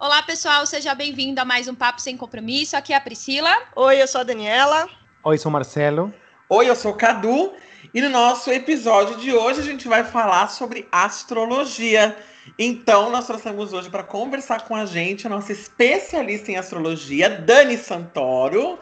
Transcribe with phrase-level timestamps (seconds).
[0.00, 2.76] Olá, pessoal, seja bem-vindo a mais um Papo Sem Compromisso.
[2.76, 3.50] Aqui é a Priscila.
[3.74, 4.88] Oi, eu sou a Daniela.
[5.24, 6.14] Oi, sou o Marcelo.
[6.48, 7.52] Oi, eu sou o Cadu.
[7.92, 12.16] E no nosso episódio de hoje a gente vai falar sobre astrologia.
[12.56, 17.76] Então, nós trouxemos hoje para conversar com a gente a nossa especialista em astrologia, Dani
[17.76, 18.78] Santoro.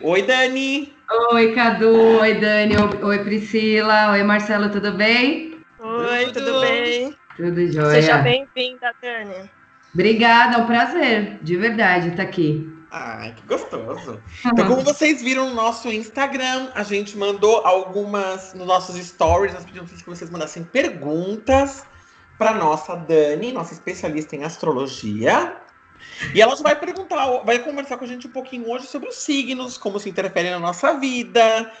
[0.00, 0.94] Oi, Dani.
[1.32, 2.20] Oi, Cadu.
[2.20, 2.74] Oi, Dani.
[3.02, 4.12] Oi, Priscila.
[4.12, 5.51] Oi, Marcelo, tudo bem?
[5.84, 7.18] Oi, tudo, tudo bem?
[7.36, 7.90] Tudo jóia.
[7.90, 9.50] Seja bem-vinda, Dani.
[9.92, 12.72] Obrigada, é um prazer, de verdade, estar tá aqui.
[12.88, 14.22] Ai, que gostoso.
[14.46, 19.64] Então, como vocês viram no nosso Instagram, a gente mandou algumas nos nossos stories, nós
[19.64, 21.84] pedimos que vocês mandassem perguntas
[22.38, 25.56] para nossa Dani, nossa especialista em astrologia.
[26.32, 29.76] E ela vai perguntar, vai conversar com a gente um pouquinho hoje sobre os signos,
[29.76, 31.72] como se interferem na nossa vida.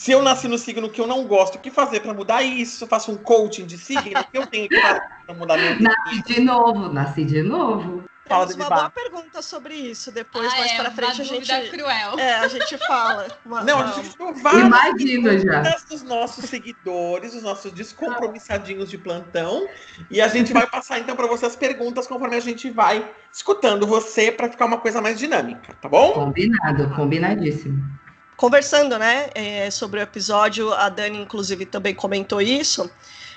[0.00, 2.84] Se eu nasci no signo que eu não gosto, o que fazer para mudar isso?
[2.84, 5.74] Eu faço um coaching de signo, o que eu tenho que fazer para mudar minha
[5.74, 5.90] vida?
[5.90, 8.02] Nasci de novo, nasci de novo.
[8.24, 10.10] Temos uma boa pergunta sobre isso.
[10.10, 11.70] Depois, ah, mais é, para frente, a gente.
[11.70, 12.18] Cruel.
[12.18, 13.26] É, a gente fala.
[13.44, 15.76] Uma, não, a gente tem várias Imagina já.
[15.90, 19.68] dos nossos seguidores, os nossos descompromissadinhos de plantão.
[20.10, 23.86] E a gente vai passar então para você as perguntas conforme a gente vai escutando
[23.86, 26.12] você para ficar uma coisa mais dinâmica, tá bom?
[26.12, 27.99] Combinado, combinadíssimo.
[28.40, 32.90] Conversando, né, é, sobre o episódio, a Dani, inclusive, também comentou isso.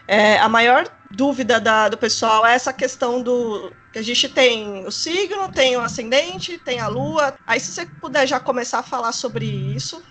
[0.08, 4.86] É, a maior dúvida da, do pessoal é essa questão do que a gente tem
[4.86, 7.34] o signo, tem o ascendente, tem a lua.
[7.46, 10.02] Aí se você puder já começar a falar sobre isso.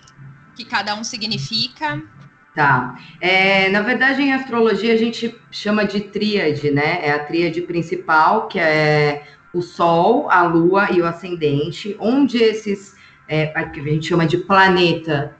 [0.55, 1.99] Que cada um significa.
[2.53, 2.95] Tá.
[3.19, 6.99] É, na verdade, em astrologia a gente chama de tríade, né?
[7.01, 12.93] É a tríade principal, que é o Sol, a Lua e o ascendente, onde esses
[13.27, 15.35] é, que a gente chama de planeta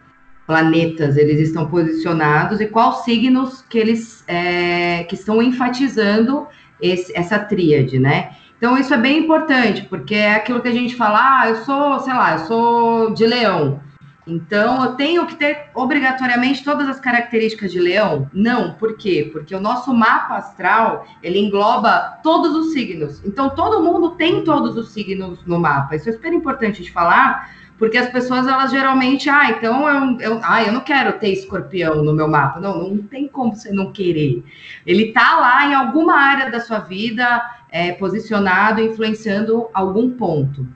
[0.45, 6.47] planetas eles estão posicionados e quais signos que eles é, que estão enfatizando
[6.81, 8.31] esse, essa tríade, né?
[8.57, 11.99] Então isso é bem importante porque é aquilo que a gente fala, ah, eu sou,
[11.99, 13.81] sei lá, eu sou de leão.
[14.25, 18.29] Então, eu tenho que ter obrigatoriamente todas as características de leão?
[18.33, 19.29] Não, por quê?
[19.31, 23.21] Porque o nosso mapa astral, ele engloba todos os signos.
[23.25, 25.97] Então, todo mundo tem todos os signos no mapa.
[25.97, 30.41] Isso é super importante de falar, porque as pessoas, elas geralmente, ah, então eu, eu,
[30.43, 32.59] ah, eu não quero ter escorpião no meu mapa.
[32.59, 34.43] Não, não tem como você não querer.
[34.85, 40.67] Ele tá lá em alguma área da sua vida, é, posicionado, influenciando algum ponto.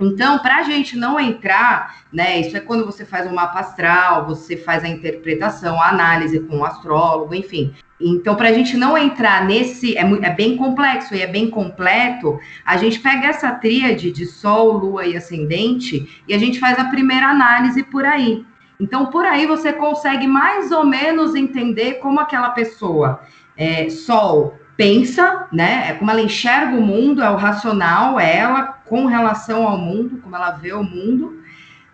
[0.00, 2.40] Então, para a gente não entrar, né?
[2.40, 6.58] Isso é quando você faz um mapa astral, você faz a interpretação, a análise com
[6.58, 7.74] o astrólogo, enfim.
[8.00, 12.38] Então, para a gente não entrar nesse, é, é, bem complexo e é bem completo,
[12.64, 16.84] a gente pega essa tríade de Sol, Lua e Ascendente e a gente faz a
[16.84, 18.44] primeira análise por aí.
[18.80, 23.20] Então, por aí você consegue mais ou menos entender como aquela pessoa,
[23.56, 25.88] é, Sol, pensa, né?
[25.88, 30.20] É como ela enxerga o mundo, é o racional, é ela com relação ao mundo,
[30.22, 31.37] como ela vê o mundo.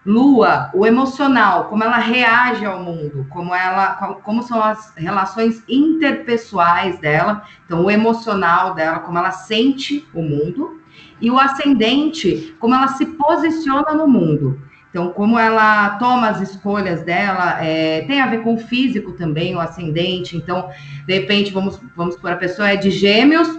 [0.04, 6.98] Lua, o emocional, como ela reage ao mundo, como ela, como são as relações interpessoais
[6.98, 10.82] dela, então o emocional dela, como ela sente o mundo,
[11.20, 14.60] e o ascendente, como ela se posiciona no mundo.
[14.90, 19.56] Então, como ela toma as escolhas dela, é, tem a ver com o físico também,
[19.56, 20.36] o ascendente.
[20.36, 20.70] Então,
[21.06, 23.58] de repente, vamos, vamos por a pessoa é de gêmeos,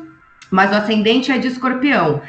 [0.50, 2.22] mas o ascendente é de escorpião.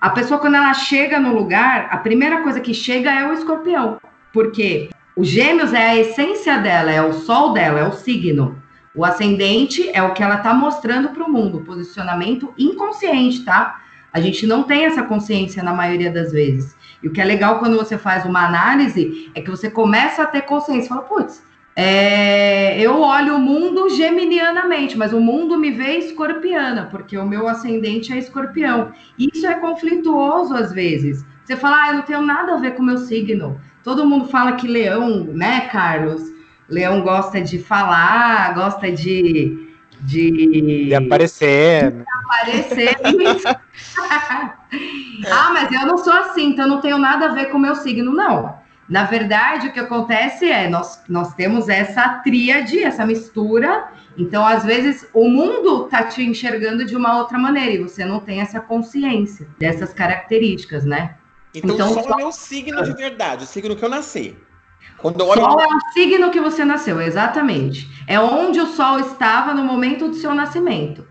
[0.00, 4.00] A pessoa, quando ela chega no lugar, a primeira coisa que chega é o escorpião.
[4.32, 8.56] Porque o gêmeos é a essência dela, é o sol dela, é o signo.
[8.94, 13.78] O ascendente é o que ela está mostrando para o mundo, posicionamento inconsciente, tá?
[14.10, 16.74] A gente não tem essa consciência na maioria das vezes.
[17.02, 20.26] E o que é legal quando você faz uma análise é que você começa a
[20.26, 20.88] ter consciência.
[20.88, 21.42] Fala, putz,
[21.76, 27.48] é, eu olho o mundo geminianamente, mas o mundo me vê escorpiana, porque o meu
[27.48, 28.92] ascendente é escorpião.
[29.18, 31.24] Isso é conflituoso às vezes.
[31.44, 33.60] Você fala, ah, eu não tenho nada a ver com o meu signo.
[33.82, 36.22] Todo mundo fala que leão, né, Carlos?
[36.68, 39.68] Leão gosta de falar, gosta de
[40.02, 41.90] de, de aparecer.
[41.90, 42.96] De aparecer.
[45.30, 47.74] ah, mas eu não sou assim, então não tenho nada a ver com o meu
[47.76, 48.58] signo, não.
[48.90, 53.88] Na verdade, o que acontece é, nós, nós temos essa tríade, essa mistura,
[54.18, 58.18] então, às vezes, o mundo tá te enxergando de uma outra maneira, e você não
[58.18, 61.14] tem essa consciência dessas características, né?
[61.54, 62.10] Então, então só, só...
[62.10, 64.36] é o meu signo de verdade, o signo que eu nasci.
[64.98, 65.40] Quando olho...
[65.40, 67.88] Sol é o signo que você nasceu, exatamente.
[68.08, 71.06] É onde o Sol estava no momento do seu nascimento.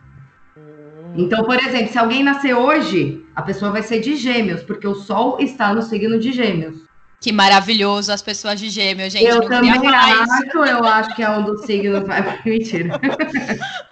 [0.58, 1.14] Hum.
[1.16, 4.96] Então, por exemplo, se alguém nascer hoje, a pessoa vai ser de gêmeos, porque o
[4.96, 6.88] Sol está no signo de gêmeos.
[7.21, 9.25] Que maravilhoso as pessoas de gêmeo, gente.
[9.25, 12.04] Eu também acho, eu acho que é um dos signos.
[12.45, 12.98] Mentira.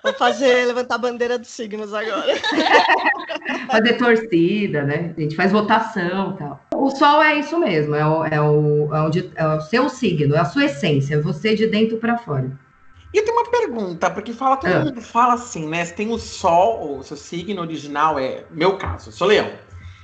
[0.01, 2.25] Vou fazer, levantar a bandeira dos signos agora.
[3.69, 5.13] Fazer torcida, né?
[5.17, 6.61] A gente faz votação e tal.
[6.73, 10.35] O sol é isso mesmo, é o, é o, é onde- é o seu signo,
[10.35, 12.49] é a sua essência, é você de dentro para fora.
[13.13, 14.79] E eu tenho uma pergunta, porque fala, todo Ah.
[14.85, 15.83] mundo fala assim, né?
[15.83, 18.43] Você tem o sol, o seu signo original é.
[18.51, 19.49] Meu caso, eu sou leão.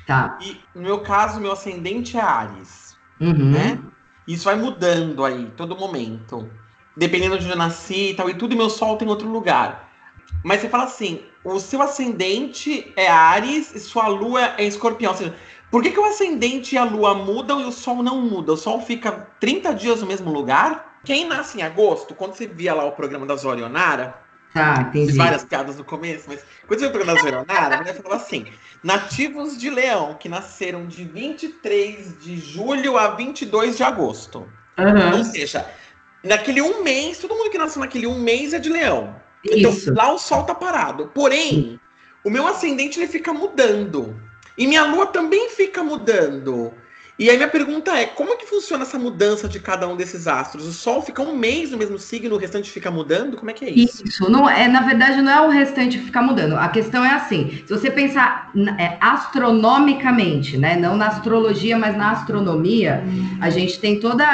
[0.07, 0.37] Tá.
[0.41, 2.82] E no meu caso, meu ascendente é Ares,
[3.19, 3.51] Uhum.
[3.51, 3.79] né?
[4.27, 6.49] Isso vai mudando aí, todo momento.
[6.95, 9.89] Dependendo de onde eu nasci e tal, e tudo, meu sol tem outro lugar.
[10.43, 15.15] Mas você fala assim, o seu ascendente é Ares e sua lua é escorpião.
[15.15, 15.35] Seja,
[15.71, 18.53] por que, que o ascendente e a lua mudam e o sol não muda?
[18.53, 20.99] O sol fica 30 dias no mesmo lugar?
[21.03, 24.15] Quem nasce em agosto, quando você via lá o programa da Zorionara,
[24.53, 25.17] Tá, Fiz entendi.
[25.17, 28.21] várias piadas no começo, mas quando você viu o programa da Zorionara, a mulher falava
[28.21, 28.45] assim:
[28.83, 34.47] nativos de leão que nasceram de 23 de julho a 22 de agosto.
[34.77, 35.65] Aham, Ou seja,
[36.23, 39.15] naquele um mês, todo mundo que nasceu naquele um mês é de leão.
[39.43, 39.93] Então, Isso.
[39.93, 41.11] lá o sol tá parado.
[41.13, 41.79] Porém,
[42.23, 44.15] o meu ascendente ele fica mudando.
[44.57, 46.73] E minha lua também fica mudando.
[47.17, 50.65] E aí minha pergunta é, como que funciona essa mudança de cada um desses astros?
[50.65, 53.37] O sol fica um mês no mesmo signo, o restante fica mudando?
[53.37, 54.03] Como é que é isso?
[54.03, 56.55] Isso, não é, na verdade, não é o restante ficar mudando.
[56.55, 60.75] A questão é assim: se você pensar é, astronomicamente, né?
[60.75, 63.03] Não na astrologia, mas na astronomia,
[63.39, 64.25] a gente tem toda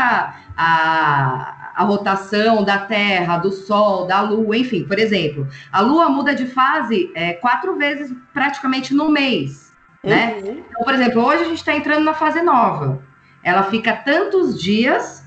[0.56, 6.34] a, a rotação da Terra, do Sol, da Lua, enfim, por exemplo, a Lua muda
[6.34, 9.69] de fase é, quatro vezes praticamente no mês.
[10.04, 10.40] Né?
[10.42, 10.64] Uhum.
[10.70, 13.02] Então, por exemplo, hoje a gente está entrando na fase nova.
[13.44, 15.26] Ela fica tantos dias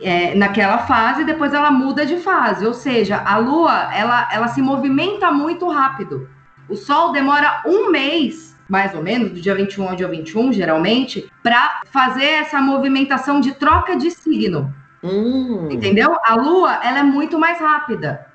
[0.00, 2.66] é, naquela fase, depois ela muda de fase.
[2.66, 6.28] Ou seja, a Lua ela, ela se movimenta muito rápido.
[6.68, 11.30] O Sol demora um mês, mais ou menos, do dia 21 ao dia 21, geralmente,
[11.42, 14.74] para fazer essa movimentação de troca de signo.
[15.02, 15.68] Hum.
[15.70, 16.16] Entendeu?
[16.24, 18.31] A Lua ela é muito mais rápida.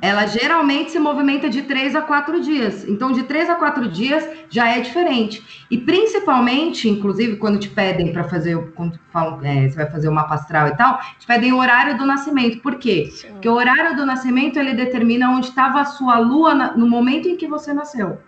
[0.00, 2.84] Ela geralmente se movimenta de três a quatro dias.
[2.86, 5.66] Então, de três a quatro dias já é diferente.
[5.70, 10.08] E principalmente, inclusive, quando te pedem para fazer, o- quando falam, é, você vai fazer
[10.08, 12.60] o mapa astral e tal, te pedem o horário do nascimento.
[12.60, 13.10] Por quê?
[13.10, 13.28] Sim.
[13.32, 17.28] Porque o horário do nascimento ele determina onde estava a sua lua na- no momento
[17.28, 18.18] em que você nasceu.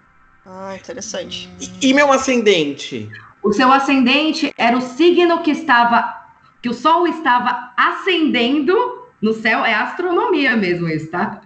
[0.46, 1.48] Ah, interessante.
[1.82, 3.10] E, e meu ascendente?
[3.42, 6.14] O seu ascendente era o signo que estava,
[6.62, 8.74] que o Sol estava ascendendo
[9.20, 11.40] no céu, é astronomia mesmo isso, tá?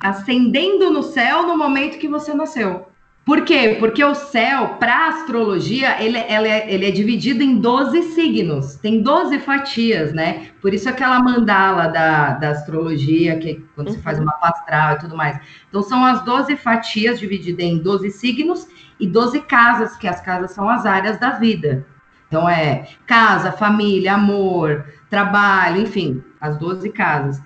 [0.00, 2.86] Ascendendo no céu no momento que você nasceu.
[3.24, 3.76] Por quê?
[3.80, 9.02] Porque o céu, para astrologia, ele, ela é, ele é dividido em 12 signos, tem
[9.02, 10.48] 12 fatias, né?
[10.60, 15.16] Por isso aquela mandala da, da astrologia, que quando você faz uma astral e tudo
[15.16, 15.40] mais.
[15.70, 18.68] Então são as 12 fatias divididas em 12 signos
[19.00, 21.86] e 12 casas, que as casas são as áreas da vida.
[22.28, 27.40] Então é casa, família, amor, trabalho, enfim, as 12 casas.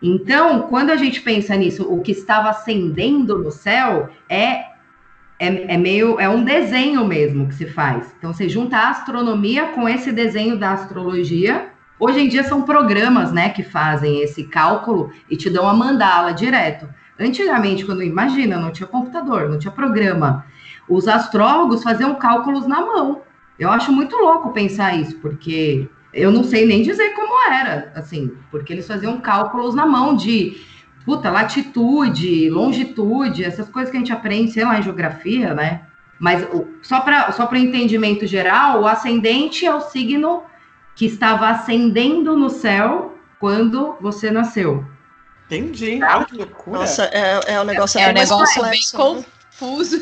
[0.00, 4.68] Então, quando a gente pensa nisso, o que estava acendendo no céu é
[5.38, 8.12] é, é meio é um desenho mesmo que se faz.
[8.18, 11.70] Então você junta a astronomia com esse desenho da astrologia.
[11.98, 16.32] Hoje em dia são programas, né, que fazem esse cálculo e te dão a mandala
[16.32, 16.88] direto.
[17.18, 20.44] Antigamente, quando imagina, não tinha computador, não tinha programa.
[20.88, 23.22] Os astrólogos faziam cálculos na mão.
[23.58, 28.32] Eu acho muito louco pensar isso, porque eu não sei nem dizer como era, assim,
[28.50, 30.56] porque eles faziam cálculos na mão de
[31.04, 35.82] puta, latitude, longitude, essas coisas que a gente aprende, sei lá, em geografia, né?
[36.18, 40.42] Mas o- só para só para entendimento geral, o ascendente é o signo
[40.96, 44.84] que estava ascendendo no céu quando você nasceu.
[45.46, 46.00] Entendi.
[46.02, 46.80] Olha que loucura.
[46.80, 49.24] Nossa, é, é um negócio É um bem mais negócio bem complexo, né?
[49.50, 49.96] confuso.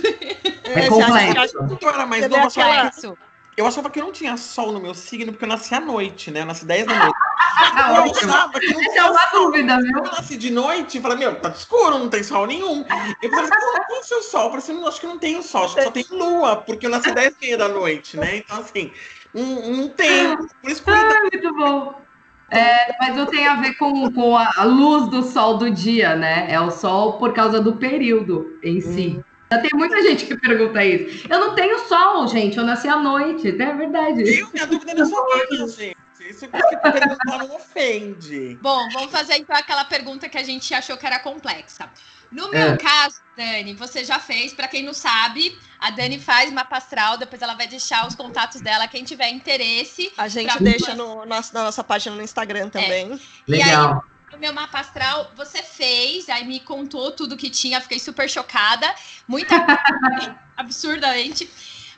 [0.65, 1.41] É você complexo.
[1.63, 3.19] acha que- eu era mais Você novo, aquela- Complexo.
[3.57, 6.31] Eu achava que eu não tinha sol no meu signo, porque eu nasci à noite,
[6.31, 6.43] né?
[6.43, 7.15] Eu nasci 10 da noite.
[7.59, 9.45] Ah, eu achava que não Essa é tinha uma sol.
[9.47, 9.97] dúvida, viu?
[9.99, 12.85] Eu nasci de noite e falei, meu, tá escuro, não tem sol nenhum.
[13.23, 14.41] Eu falei, assim, não tem seu sol.
[14.43, 16.57] Eu falei assim, "Não, acho que não tem o sol, acho que só tem lua,
[16.57, 18.37] porque eu nasci 10 e meia da noite, né?
[18.39, 18.93] Então, assim,
[19.33, 20.37] não, não tem.
[20.37, 22.07] Por isso que Ah, muito bom.
[22.51, 26.15] É, mas não tem a ver com, com a a luz do sol do dia,
[26.15, 26.47] né?
[26.51, 29.21] É o sol por causa do período em si.
[29.51, 31.27] Já tem muita gente que pergunta isso.
[31.31, 32.57] Eu não tenho sol, gente.
[32.59, 33.49] Eu nasci à noite.
[33.49, 34.23] É verdade.
[34.41, 35.97] eu, minha dúvida não é minha, gente.
[36.21, 38.59] Isso que eu perguntar não ofende.
[38.61, 41.89] Bom, vamos fazer então aquela pergunta que a gente achou que era complexa.
[42.33, 42.77] No meu É.
[42.77, 44.53] caso, Dani, você já fez.
[44.53, 47.17] Para quem não sabe, a Dani faz mapa astral.
[47.17, 48.89] Depois ela vai deixar os contatos dela.
[48.89, 50.13] Quem tiver interesse.
[50.19, 53.21] A gente Pra- deixa no, nosso- na nossa página no Instagram também.
[53.47, 54.03] Legal.
[54.39, 58.93] Meu mapa astral, você fez, aí me contou tudo que tinha, fiquei super chocada,
[59.27, 59.55] muita
[60.57, 61.49] absurdamente.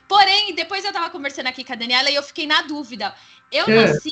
[0.07, 3.13] Porém, depois eu tava conversando aqui com a Daniela e eu fiquei na dúvida.
[3.51, 3.75] Eu É.
[3.85, 4.11] nasci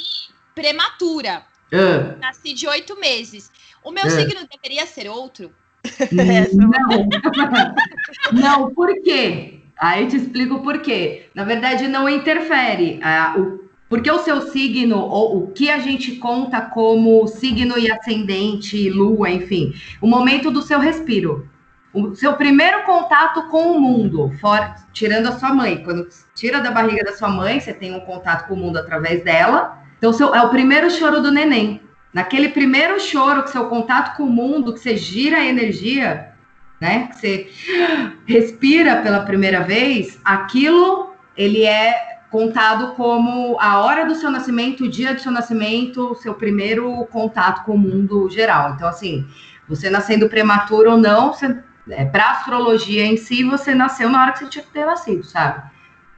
[0.53, 1.43] prematura.
[1.73, 3.51] Ah, Nasci de oito meses.
[3.83, 4.09] O meu É.
[4.09, 5.51] signo deveria ser outro?
[6.53, 7.07] não.
[8.33, 9.61] não, por quê?
[9.79, 11.29] Aí eu te explico o porquê.
[11.35, 12.99] Na verdade, não interfere.
[13.03, 17.89] Ah, o, porque o seu signo, ou o que a gente conta como signo e
[17.89, 21.47] ascendente, lua, enfim, o momento do seu respiro.
[21.93, 25.83] O seu primeiro contato com o mundo, fora, tirando a sua mãe.
[25.83, 29.23] Quando tira da barriga da sua mãe, você tem um contato com o mundo através
[29.23, 29.81] dela.
[29.97, 31.81] Então, seu, é o primeiro choro do neném.
[32.13, 36.33] Naquele primeiro choro, que seu contato com o mundo, que você gira a energia,
[36.79, 37.07] né?
[37.07, 37.51] Que você
[38.25, 44.89] respira pela primeira vez, aquilo ele é contado como a hora do seu nascimento, o
[44.89, 48.73] dia do seu nascimento, o seu primeiro contato com o mundo geral.
[48.73, 49.25] Então, assim,
[49.67, 51.33] você nascendo prematuro ou não,
[51.89, 55.23] é, para astrologia em si, você nasceu na hora que você tinha que ter nascido,
[55.23, 55.63] sabe?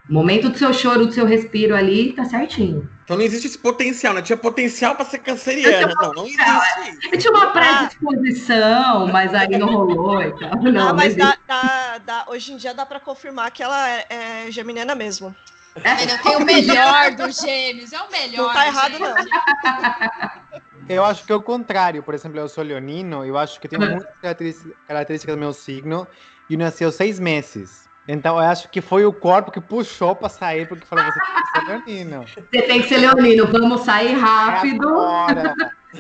[0.09, 2.89] O momento do seu choro, do seu respiro ali, tá certinho.
[3.03, 4.21] Então não existe esse potencial, né?
[4.21, 5.93] Tinha potencial pra ser canceriana.
[5.99, 6.41] Não, não existe
[6.89, 7.09] isso.
[7.11, 10.61] Eu tinha uma predisposição, mas aí não rolou e tal.
[10.61, 13.89] Não, ah, mas não dá, dá- dá- hoje em dia dá pra confirmar que ela
[13.89, 14.05] é,
[14.47, 15.35] é geminiana mesmo.
[15.75, 18.47] Ele tem o melhor dos gêmeos, é o melhor.
[18.47, 19.13] Não tá errado, gêmeos.
[19.15, 20.59] não.
[20.87, 22.01] Eu acho que é o contrário.
[22.01, 23.89] Por exemplo, eu sou leonino, eu acho que tenho Ah.
[23.91, 26.07] muitas características, do meu signo
[26.49, 27.87] e eu nasci aos seis meses.
[28.07, 31.43] Então eu acho que foi o corpo que puxou pra sair, porque falou, você tem
[31.43, 32.25] que ser leonino.
[32.27, 34.87] Você tem que ser leonino, vamos sair É rápido.
[34.89, 35.53] agora.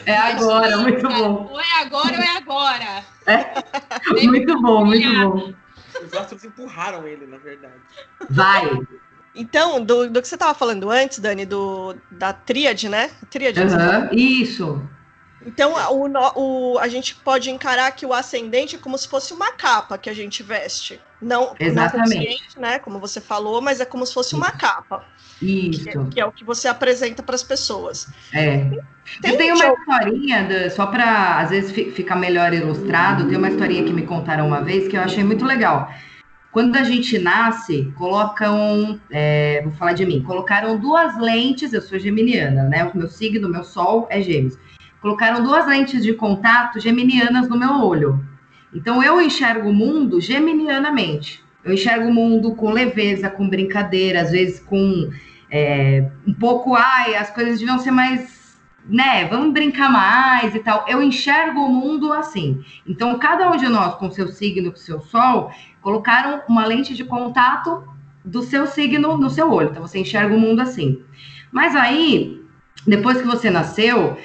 [0.07, 1.47] É agora, muito bom.
[1.51, 3.03] Ou é agora ou é agora.
[4.23, 5.53] Muito bom, muito bom.
[6.03, 7.73] Os astros empurraram ele, na verdade.
[8.29, 8.65] Vai.
[9.35, 13.09] Então, do, do que você estava falando antes, Dani, do, da tríade, né?
[13.29, 13.61] Tríade.
[13.61, 14.81] Aham, Isso.
[15.45, 19.51] Então, o, o- a gente pode encarar que o ascendente é como se fosse uma
[19.53, 20.99] capa que a gente veste.
[21.21, 22.15] Não, não Exatamente.
[22.15, 22.79] consciente, né?
[22.79, 25.03] Como você falou, mas é como se fosse uma capa,
[25.39, 26.09] que, Isso.
[26.09, 28.07] que é o que você apresenta para as pessoas.
[28.33, 28.69] É.
[29.21, 33.37] Tem Eu tenho uma historinha, da- só para às vezes fi- ficar melhor ilustrado, tem
[33.37, 35.89] uma historinha que me contaram uma vez que eu achei muito legal.
[36.51, 41.99] Quando a gente nasce, colocam, é, vou falar de mim, colocaram duas lentes, eu sou
[41.99, 42.83] geminiana, né?
[42.85, 44.57] O meu signo, meu sol é gêmeos.
[44.99, 48.25] Colocaram duas lentes de contato geminianas no meu olho.
[48.73, 51.43] Então eu enxergo o mundo geminianamente.
[51.63, 55.09] Eu enxergo o mundo com leveza, com brincadeira, às vezes com
[55.51, 60.85] é, um pouco, ai, as coisas deviam ser mais, né, vamos brincar mais e tal.
[60.87, 62.63] Eu enxergo o mundo assim.
[62.87, 65.51] Então, cada um de nós, com seu signo, com seu sol,
[65.81, 67.83] colocaram uma lente de contato
[68.23, 69.69] do seu signo no seu olho.
[69.69, 71.03] Então, você enxerga o mundo assim.
[71.51, 72.41] Mas aí,
[72.85, 74.17] depois que você nasceu,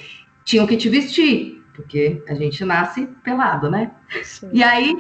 [0.45, 3.91] tinham que te vestir, porque a gente nasce pelado, né?
[4.53, 4.95] E aí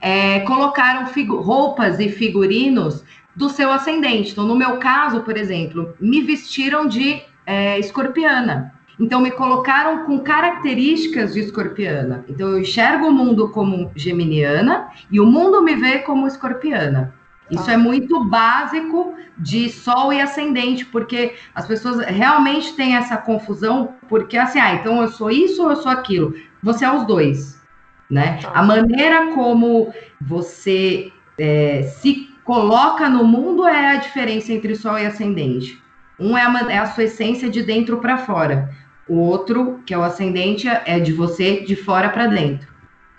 [0.00, 1.06] é, colocaram
[1.40, 3.04] roupas e figurinos
[3.34, 4.32] do seu ascendente.
[4.32, 8.74] Então, no meu caso, por exemplo, me vestiram de é, escorpiana.
[9.00, 12.24] Então, me colocaram com características de escorpiana.
[12.28, 17.14] Então, eu enxergo o mundo como geminiana e o mundo me vê como escorpiana.
[17.50, 17.72] Isso Tá.
[17.72, 24.36] é muito básico de sol e ascendente, porque as pessoas realmente têm essa confusão, porque
[24.36, 26.34] assim, ah, então eu sou isso ou eu sou aquilo?
[26.62, 27.60] Você é os dois,
[28.08, 28.38] né?
[28.40, 28.52] Tá.
[28.54, 35.06] A maneira como você é, se coloca no mundo é a diferença entre sol e
[35.06, 35.82] ascendente.
[36.18, 38.70] Um é a, é a sua essência de dentro para fora.
[39.10, 42.72] O outro, que é o ascendente, é de você de fora para dentro.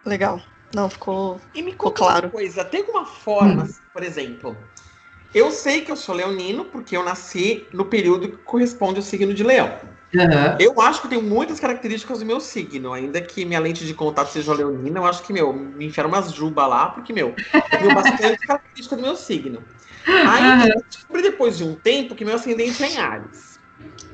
[0.05, 0.41] Legal.
[0.73, 1.41] Não, ficou.
[1.53, 2.31] E me Ficou conta uma claro.
[2.31, 3.67] coisa, tem alguma forma, Hum.
[3.93, 4.69] por exemplo,
[5.33, 9.33] eu sei que eu sou leonino porque eu nasci no período que corresponde ao signo
[9.33, 9.69] de leão.
[10.15, 10.57] Aham.
[10.59, 14.29] Eu acho que tenho muitas características do meu signo, ainda que minha lente de contato
[14.31, 17.35] seja leonina, eu acho que, meu, me enfiaram umas juba lá, porque, meu,
[17.71, 19.65] eu tenho bastante característica do meu signo.
[20.23, 23.50] Aí eu descobri depois de um tempo que meu ascendente é em Ares.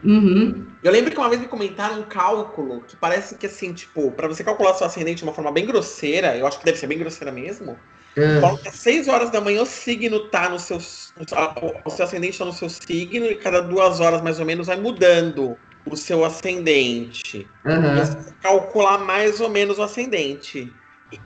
[0.04, 0.68] Uhum.
[0.84, 4.28] Eu lembro que uma vez me comentaram um cálculo que parece que assim, tipo, pra
[4.28, 6.98] você calcular seu ascendente de uma forma bem grosseira, eu acho que deve ser bem
[6.98, 7.80] grosseira mesmo.
[8.18, 8.42] Ah.
[8.42, 10.78] Falam que às 6 horas da manhã o signo tá no seu.
[10.78, 14.78] O seu ascendente tá no seu signo, e cada duas horas mais ou menos vai
[14.78, 17.52] mudando o seu ascendente.
[17.96, 20.76] Você calcular mais ou menos o ascendente.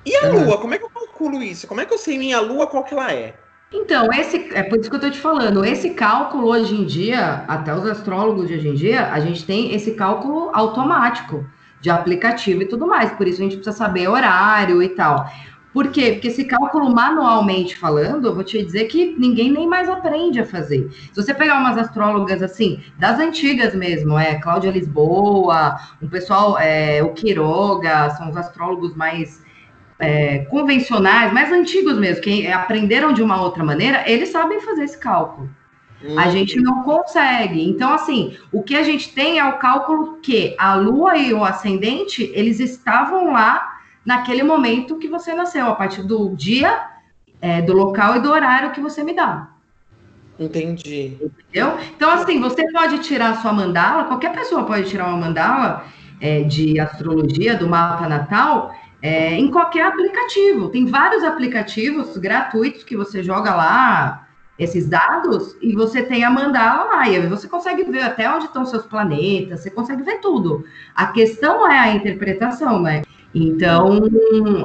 [0.05, 0.45] E- a Aham.
[0.45, 0.57] lua?
[0.59, 1.67] Como é que eu calculo isso?
[1.67, 3.39] Como é que eu sei minha lua qual que ela é?
[3.73, 5.63] Então, esse é por isso que eu tô te falando.
[5.63, 9.73] Esse cálculo hoje em dia, até os astrólogos de hoje em dia, a gente tem
[9.73, 11.45] esse cálculo automático
[11.79, 13.11] de aplicativo e tudo mais.
[13.13, 15.25] Por isso a gente precisa saber horário e tal.
[15.73, 16.11] Por quê?
[16.11, 20.45] Porque esse cálculo manualmente falando, eu vou te dizer que ninguém nem mais aprende a
[20.45, 20.91] fazer.
[21.13, 27.01] Se você pegar umas astrólogas assim, das antigas mesmo, é Cláudia Lisboa, um pessoal, é,
[27.01, 29.41] o Quiroga, são os astrólogos mais
[30.01, 34.97] é, convencionais, mais antigos mesmo, que aprenderam de uma outra maneira, eles sabem fazer esse
[34.97, 35.47] cálculo.
[36.17, 36.31] A Hum.
[36.31, 37.63] gente não consegue.
[37.63, 41.45] Então, assim, o que a gente tem é o cálculo que a Lua e o
[41.45, 46.87] ascendente, eles estavam lá naquele momento que você nasceu, a partir do dia,
[47.39, 49.49] é, do local e do horário que você me dá.
[50.39, 51.19] Entendi.
[51.21, 51.77] Entendeu?
[51.95, 55.85] Então, assim, você pode tirar a sua mandala, qualquer pessoa pode tirar uma mandala
[56.19, 60.69] é, de astrologia, do mapa natal, é, em qualquer aplicativo.
[60.69, 64.27] Tem vários aplicativos gratuitos que você joga lá
[64.59, 67.07] esses dados e você tem a mandala.
[67.07, 70.63] E você consegue ver até onde estão seus planetas, você consegue ver tudo.
[70.95, 73.01] A questão é a interpretação, né?
[73.33, 74.01] Então,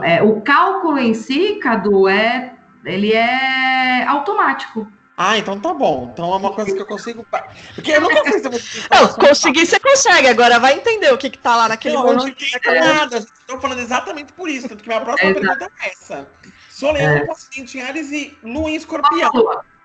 [0.02, 4.86] é, o cálculo em si, Cadu, é, ele é automático.
[5.16, 6.10] Ah, então tá bom.
[6.12, 7.26] Então é uma coisa que eu consigo.
[7.74, 11.16] Porque eu nunca sei se eu vou Não, conseguir você consegue, agora vai entender o
[11.16, 13.16] que, que tá lá naquele Não, eu não entendo nada.
[13.16, 14.68] Estou falando exatamente por isso.
[14.68, 15.46] Tanto que minha próxima Exato.
[15.46, 16.28] pergunta é essa.
[16.68, 19.32] Sou leão com ascendente em Ares e lua em escorpião.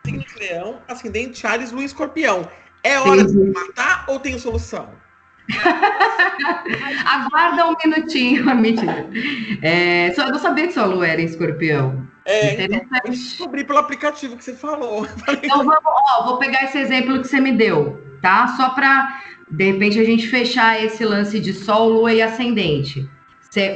[0.03, 2.49] Signo de leão, ascendente Ares, lua em escorpião.
[2.83, 4.89] É hora de me matar ou tem solução?
[7.05, 9.07] Aguarda um minutinho, mentira.
[9.61, 12.10] É, só, eu não sabia que sua lua era em escorpião.
[12.25, 13.09] É, então, eu Interessante.
[13.09, 15.07] descobri pelo aplicativo que você falou.
[15.43, 18.47] Então vamos, ó, vou pegar esse exemplo que você me deu, tá?
[18.49, 23.09] Só para de repente a gente fechar esse lance de Sol, Lua e Ascendente.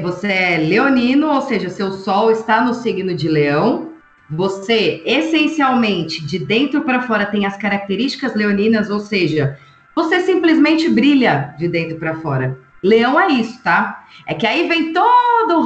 [0.01, 3.91] Você, é leonino, ou seja, seu Sol está no signo de Leão.
[4.29, 9.59] Você essencialmente de dentro para fora tem as características leoninas, ou seja,
[9.93, 12.57] você simplesmente brilha de dentro para fora.
[12.81, 14.05] Leão é isso, tá?
[14.25, 15.61] É que aí vem todo o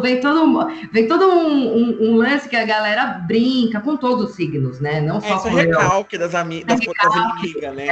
[0.00, 4.36] vem todo, vem todo um, um- um lance que a galera brinca com todos os
[4.36, 5.00] signos, né?
[5.00, 7.86] Não É, só isso é com recalque das, ami das, das inimigas, né?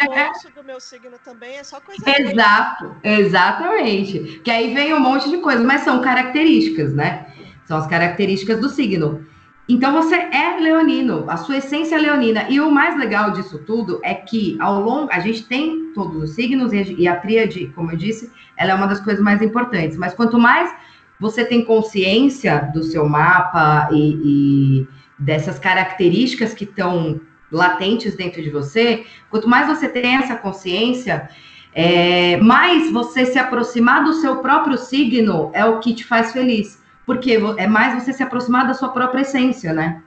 [0.00, 2.16] Eu ouço do meu signo também, é só coisa boa.
[2.18, 4.40] Exato, exatamente.
[4.44, 7.26] Que aí vem um monte de coisa, mas são características, né?
[7.64, 9.26] São as características do signo.
[9.68, 12.46] Então você é leonino, a sua essência é leonina.
[12.48, 16.30] E o mais legal disso tudo é que ao longo a gente tem todos os
[16.34, 19.42] signos e a- e a tríade, como eu disse, ela é uma das coisas mais
[19.42, 19.98] importantes.
[19.98, 20.74] Mas quanto mais
[21.20, 24.88] você tem consciência do seu mapa e, e
[25.18, 31.28] dessas características que estão latentes dentro de você, quanto mais você tem essa consciência,
[31.72, 36.82] é, mais você se aproximar do seu próprio signo é o que te faz feliz.
[37.06, 40.02] Porque é mais você se aproximar da sua própria essência, né?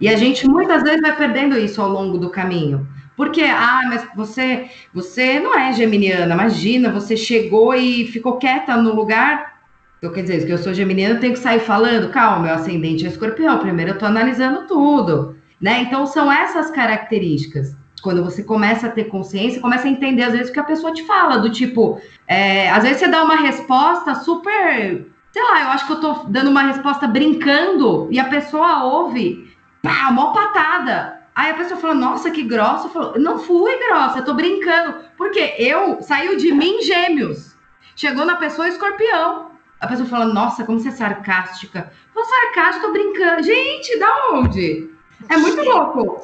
[0.00, 2.88] E a gente muitas vezes vai perdendo isso ao longo do caminho.
[3.16, 8.94] Porque, ah, mas você, você não é geminiana, imagina, você chegou e ficou quieta no
[8.94, 9.49] lugar.
[10.00, 13.04] Então, quer dizer, que eu sou geminiana, eu tenho que sair falando, calma, meu ascendente
[13.04, 15.82] é escorpião, primeiro eu tô analisando tudo, né?
[15.82, 20.48] Então, são essas características quando você começa a ter consciência, começa a entender às vezes
[20.48, 24.14] o que a pessoa te fala, do tipo, é, às vezes você dá uma resposta
[24.14, 28.84] super, sei lá, eu acho que eu tô dando uma resposta brincando e a pessoa
[28.84, 31.20] ouve, pá, mó patada.
[31.34, 32.86] Aí a pessoa fala, nossa, que grossa.
[32.86, 34.96] Eu falo, não fui grossa, eu tô brincando.
[35.16, 37.56] Porque eu saiu de mim gêmeos.
[37.94, 39.49] Chegou na pessoa escorpião.
[39.80, 41.90] A pessoa fala, nossa, como você é sarcástica.
[42.12, 43.42] Sou sarcástica, tô brincando.
[43.42, 44.90] Gente, da onde?
[45.30, 46.22] É muito louco.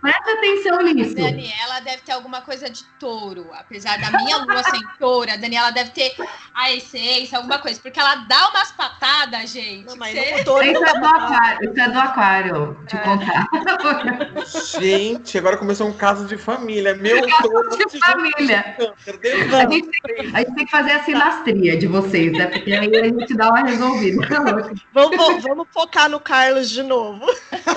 [0.00, 1.14] Presta atenção A nisso.
[1.14, 3.46] Daniela deve ter alguma coisa de touro.
[3.54, 6.14] Apesar da minha lua ser touro, a Daniela deve ter
[6.54, 7.80] a essência, alguma coisa.
[7.80, 9.86] Porque ela dá umas patadas, gente.
[9.86, 13.46] Não, mas Você- não tô Isso é do aquário, isso é do aquário, te contar.
[14.80, 16.94] gente, agora começou um caso de família.
[16.94, 18.76] Meu Deus, de família.
[18.78, 22.46] Deus A gente, tem, a gente tem que fazer a sinastria de vocês, né?
[22.46, 24.26] Porque aí a gente dá uma resolvida.
[24.92, 27.24] Vamos, vamos- vamos focar no Carlos de novo.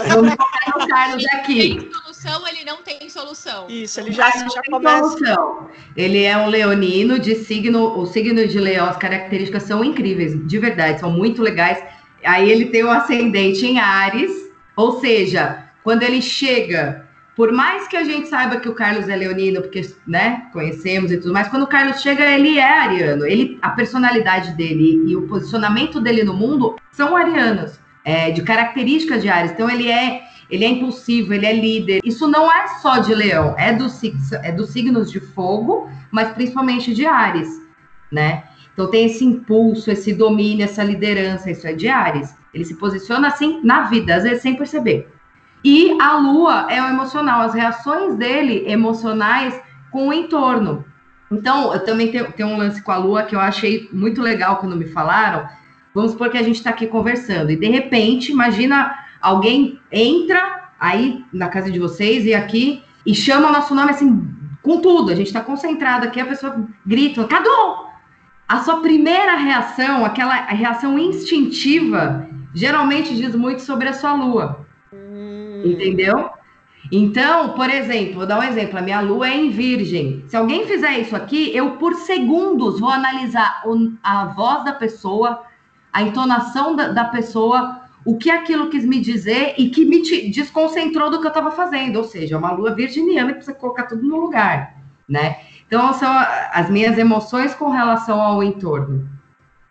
[0.08, 1.78] Vamos focar no Carlos aqui.
[1.80, 3.68] tem solução, ele não tem solução.
[3.70, 5.10] Isso, ele já, já tem começa.
[5.10, 5.70] solução.
[5.96, 10.60] Ele é um leonino de signo, o signo de leão, as características são incríveis, de
[10.60, 11.84] verdade, são muito legais.
[12.24, 14.32] Aí ele tem o ascendente em Ares,
[14.76, 19.16] ou seja, quando ele chega, por mais que a gente saiba que o Carlos é
[19.16, 23.26] leonino, porque, né, conhecemos e tudo mais, quando o Carlos chega, ele é ariano.
[23.26, 29.22] Ele, a personalidade dele e o posicionamento dele no mundo são arianos, é, de características
[29.22, 29.52] de Ares.
[29.52, 32.00] Então ele é ele é impulsivo, ele é líder.
[32.06, 36.94] Isso não é só de leão, é sig- é dos signos de fogo, mas principalmente
[36.94, 37.50] de Ares,
[38.12, 38.44] né?
[38.72, 42.36] Então tem esse impulso, esse domínio, essa liderança, isso é de Ares.
[42.54, 45.12] Ele se posiciona assim na vida, às vezes sem perceber.
[45.64, 50.86] E a lua é o emocional, as reações dele emocionais com o entorno.
[51.32, 54.58] Então, eu também tenho, tenho um lance com a lua que eu achei muito legal
[54.58, 55.48] quando me falaram.
[55.96, 61.24] Vamos supor que a gente está aqui conversando e de repente, imagina alguém entra aí
[61.32, 64.30] na casa de vocês e aqui e chama o nosso nome assim
[64.62, 65.12] com tudo.
[65.12, 67.94] A gente está concentrado aqui, a pessoa grita, Cadu!
[68.48, 74.68] A sua primeira reação, aquela reação instintiva, geralmente diz muito sobre a sua lua.
[75.64, 76.30] Entendeu?
[76.92, 80.26] Então, por exemplo, vou dar um exemplo: a minha lua é em virgem.
[80.28, 83.64] Se alguém fizer isso aqui, eu por segundos vou analisar
[84.04, 85.44] a voz da pessoa,
[85.92, 91.10] a entonação da, da pessoa, o que aquilo quis me dizer e que me desconcentrou
[91.10, 91.98] do que eu estava fazendo.
[91.98, 94.76] Ou seja, é uma lua virginiana que precisa colocar tudo no lugar,
[95.08, 95.38] né?
[95.68, 96.12] Então, são
[96.52, 99.10] as minhas emoções com relação ao entorno.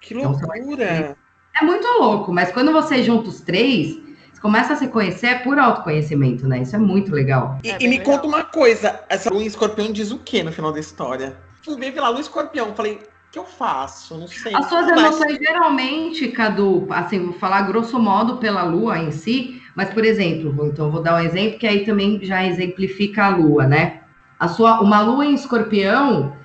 [0.00, 0.56] Que loucura!
[0.56, 1.16] Então,
[1.60, 4.00] é muito louco, mas quando você junta os três,
[4.32, 6.62] você começa a se conhecer é por autoconhecimento, né?
[6.62, 7.58] Isso é muito legal.
[7.62, 8.16] E, é e me legal.
[8.16, 11.36] conta uma coisa: essa lua em escorpião diz o que no final da história?
[11.62, 12.98] Fui ver pela lua escorpião, falei,
[13.32, 14.18] que eu faço?
[14.18, 14.54] Não sei.
[14.54, 19.88] As suas emoções, geralmente, Cadu, assim, vou falar grosso modo pela lua em si, mas,
[19.88, 23.66] por exemplo, vou, então vou dar um exemplo que aí também já exemplifica a lua,
[23.66, 24.00] né?
[24.38, 26.36] A sua, uma lua em escorpião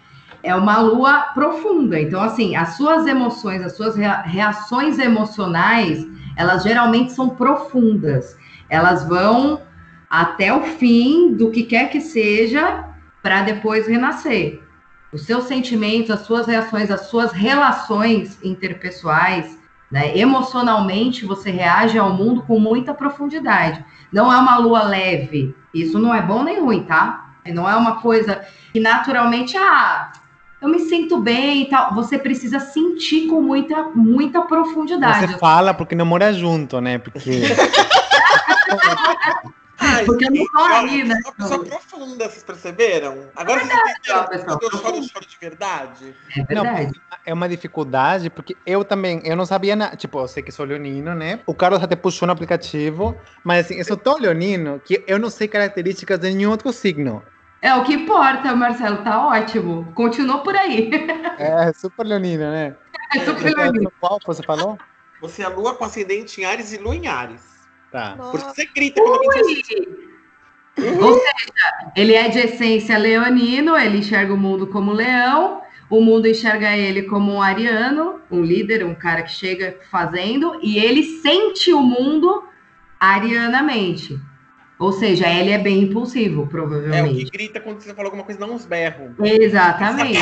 [0.42, 2.00] é uma lua profunda.
[2.00, 8.38] Então, assim, as suas emoções, as suas reações emocionais, elas geralmente são profundas.
[8.70, 9.62] Elas vão
[10.10, 12.86] até o fim do que quer que seja
[13.22, 14.66] para depois renascer
[15.12, 19.58] os seus sentimentos, as suas reações, as suas relações interpessoais,
[19.92, 20.18] né?
[20.18, 23.84] Emocionalmente, você reage ao mundo com muita profundidade.
[24.12, 25.56] Não é uma lua leve.
[25.74, 27.26] Isso não é bom nem ruim, tá?
[27.48, 28.42] Não é uma coisa
[28.74, 30.12] que naturalmente, ah,
[30.62, 31.94] eu me sinto bem e tal.
[31.96, 35.28] Você precisa sentir com muita, muita profundidade.
[35.28, 36.98] Você fala porque não mora junto, né?
[36.98, 37.22] Porque.
[39.80, 41.16] Ai, Porque eu não tô ali, né?
[41.24, 43.30] Uma pessoa profunda, vocês perceberam?
[43.36, 46.16] Agora é verdade, vocês entenderam quando eu choro, choro de verdade.
[46.36, 46.86] É verdade.
[46.86, 49.96] Não, é uma dificuldade, porque eu também, eu não sabia nada.
[49.96, 51.42] Tipo, eu sei que sou leonino, né?
[51.46, 55.30] O Carlos até puxou no aplicativo, mas assim, eu sou tão leonino que eu não
[55.30, 57.24] sei características de nenhum outro signo.
[57.62, 59.92] É o que importa, Marcelo, tá ótimo.
[59.94, 60.90] Continua por aí.
[61.40, 62.76] É, super leonino, né?
[63.16, 63.92] É super leonino.
[64.00, 64.76] Qual você falou?
[65.22, 67.57] Você é lua com ascendente em Ares e lua em Ares.
[67.92, 68.16] Tá.
[68.18, 69.44] Por isso você grita quando alguém
[71.02, 76.28] Ou seja, ele é de essência leonino, ele enxerga o mundo como leão, o mundo
[76.28, 81.72] enxerga ele como um ariano, um líder, um cara que chega fazendo, e ele sente
[81.72, 82.44] o mundo
[83.00, 84.20] arianamente.
[84.78, 87.22] Ou seja, ele é bem impulsivo, provavelmente.
[87.22, 89.12] É, o que grita quando você fala alguma coisa, não uns berros.
[89.20, 90.20] Exatamente.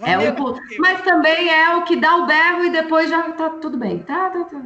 [0.00, 3.78] é o Mas também é o que dá o berro e depois já tá tudo
[3.78, 4.00] bem.
[4.00, 4.60] Tá, tá, tá.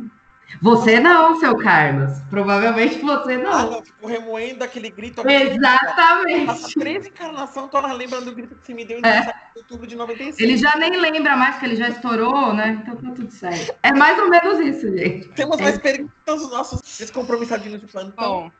[0.60, 2.12] Você não, seu Carlos.
[2.30, 3.52] Provavelmente você não.
[3.52, 5.26] Ah, não, fico remoendo aquele grito.
[5.28, 6.46] Exatamente.
[6.46, 9.34] Passa três encarnações, tô lembrando do grito que você me deu em é.
[9.56, 10.38] outubro de 96.
[10.38, 12.80] Ele já nem lembra mais, que ele já estourou, né?
[12.82, 13.74] Então tá tudo certo.
[13.82, 15.28] É mais ou menos isso, gente.
[15.30, 15.78] Temos mais é.
[15.78, 18.50] perguntas dos nossos descompromissadinhos de plantão.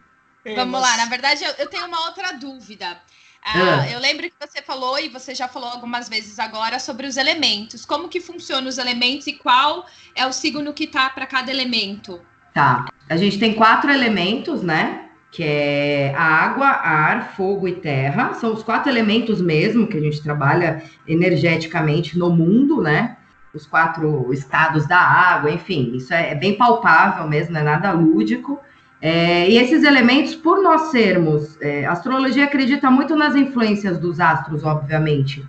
[0.44, 0.96] Bom, vamos lá.
[0.96, 2.98] Na verdade, eu, eu tenho uma outra dúvida.
[3.44, 3.94] Ah, é.
[3.94, 7.84] Eu lembro que você falou, e você já falou algumas vezes agora, sobre os elementos.
[7.84, 12.20] Como que funcionam os elementos e qual é o signo que tá para cada elemento?
[12.54, 12.86] Tá.
[13.10, 15.10] A gente tem quatro elementos, né?
[15.30, 18.32] Que é água, ar, fogo e terra.
[18.34, 23.18] São os quatro elementos mesmo que a gente trabalha energeticamente no mundo, né?
[23.52, 27.92] Os quatro estados da água, enfim, isso é, é bem palpável mesmo, não é nada
[27.92, 28.58] lúdico.
[29.06, 34.18] É, e esses elementos, por nós sermos, é, a astrologia acredita muito nas influências dos
[34.18, 35.46] astros, obviamente,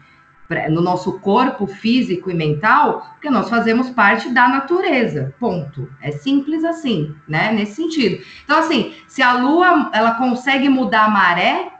[0.69, 5.89] no nosso corpo físico e mental, porque nós fazemos parte da natureza, ponto.
[6.01, 7.53] É simples assim, né?
[7.53, 8.21] Nesse sentido.
[8.43, 11.71] Então, assim, se a Lua ela consegue mudar a maré,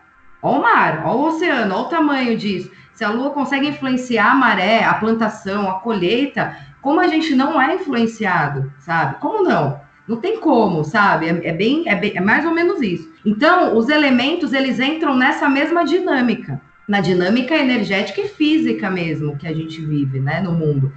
[0.42, 2.72] ó o mar, ó o oceano, ó o tamanho disso.
[2.94, 7.62] Se a Lua consegue influenciar a maré, a plantação, a colheita, como a gente não
[7.62, 9.20] é influenciado, sabe?
[9.20, 9.84] Como não?
[10.08, 11.28] Não tem como, sabe?
[11.28, 13.12] É, é, bem, é, bem, é mais ou menos isso.
[13.26, 16.62] Então, os elementos, eles entram nessa mesma dinâmica.
[16.88, 20.94] Na dinâmica energética e física mesmo que a gente vive, né, no mundo.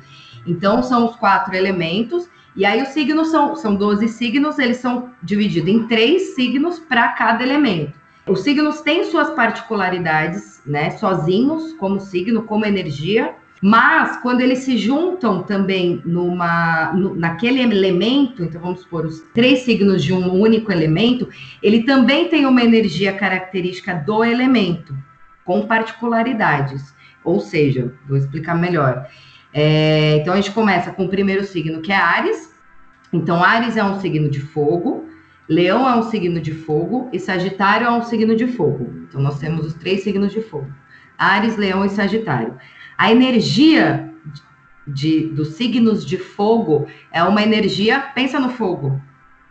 [0.46, 2.28] Então, são os quatro elementos.
[2.54, 7.08] E aí, os signos são, são 12 signos, eles são divididos em três signos para
[7.08, 7.94] cada elemento.
[8.26, 14.78] Os signos têm suas particularidades, né, sozinhos, como signo, como energia, mas quando eles se
[14.78, 20.70] juntam também numa, no, naquele elemento, então vamos supor os três signos de um único
[20.70, 21.28] elemento,
[21.62, 24.96] ele também tem uma energia característica do elemento,
[25.44, 26.94] com particularidades.
[27.24, 29.06] Ou seja, vou explicar melhor.
[29.52, 32.54] É, então a gente começa com o primeiro signo, que é Ares.
[33.12, 35.08] Então, Ares é um signo de fogo,
[35.48, 38.92] Leão é um signo de fogo e Sagitário é um signo de fogo.
[39.08, 40.70] Então, nós temos os três signos de fogo:
[41.16, 42.54] Ares, Leão e Sagitário.
[42.98, 44.12] A energia
[44.86, 49.00] de, dos signos de fogo é uma energia, pensa no fogo.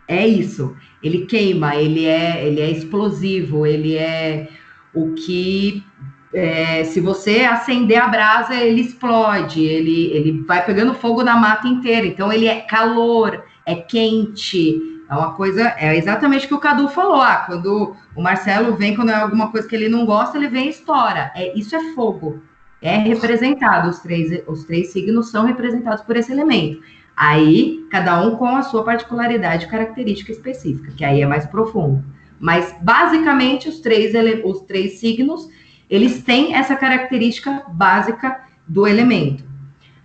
[0.06, 0.76] É isso.
[1.02, 4.48] Ele queima, ele é, ele é explosivo, ele é
[4.94, 5.84] o que
[6.32, 11.66] é, se você acender a brasa, ele explode, ele, ele vai pegando fogo na mata
[11.68, 12.06] inteira.
[12.06, 14.80] Então, ele é calor, é quente,
[15.10, 17.20] É uma coisa, é exatamente o que o Cadu falou.
[17.20, 20.66] Ah, quando o Marcelo vem, quando é alguma coisa que ele não gosta, ele vem
[20.66, 21.32] e estoura.
[21.34, 22.42] É, isso é fogo.
[22.80, 26.80] É representado, os três, os três signos são representados por esse elemento.
[27.16, 32.04] Aí, cada um com a sua particularidade característica específica, que aí é mais profundo.
[32.38, 34.12] Mas, basicamente, os três,
[34.44, 35.48] os três signos,
[35.90, 39.42] eles têm essa característica básica do elemento.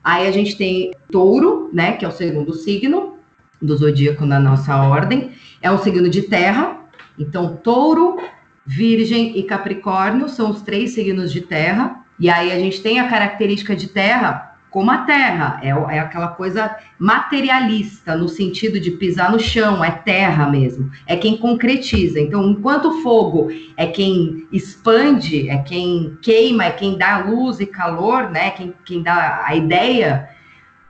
[0.04, 3.18] Aí a gente tem touro, né, que é o segundo signo
[3.62, 5.32] do zodíaco na nossa ordem.
[5.62, 6.82] É um signo de terra.
[7.18, 8.18] Então, touro,
[8.66, 12.03] virgem e capricórnio são os três signos de terra.
[12.20, 16.30] E aí a gente tem a característica de terra como a terra, é, é, aquela
[16.30, 22.20] coisa materialista, no sentido de pisar no chão, é terra mesmo, é quem concretiza.
[22.20, 27.68] Então, enquanto o fogo é quem expande, é quem queima, é quem dá luz e
[27.68, 28.50] calor, né?
[28.50, 30.28] Quem, quem dá a ideia,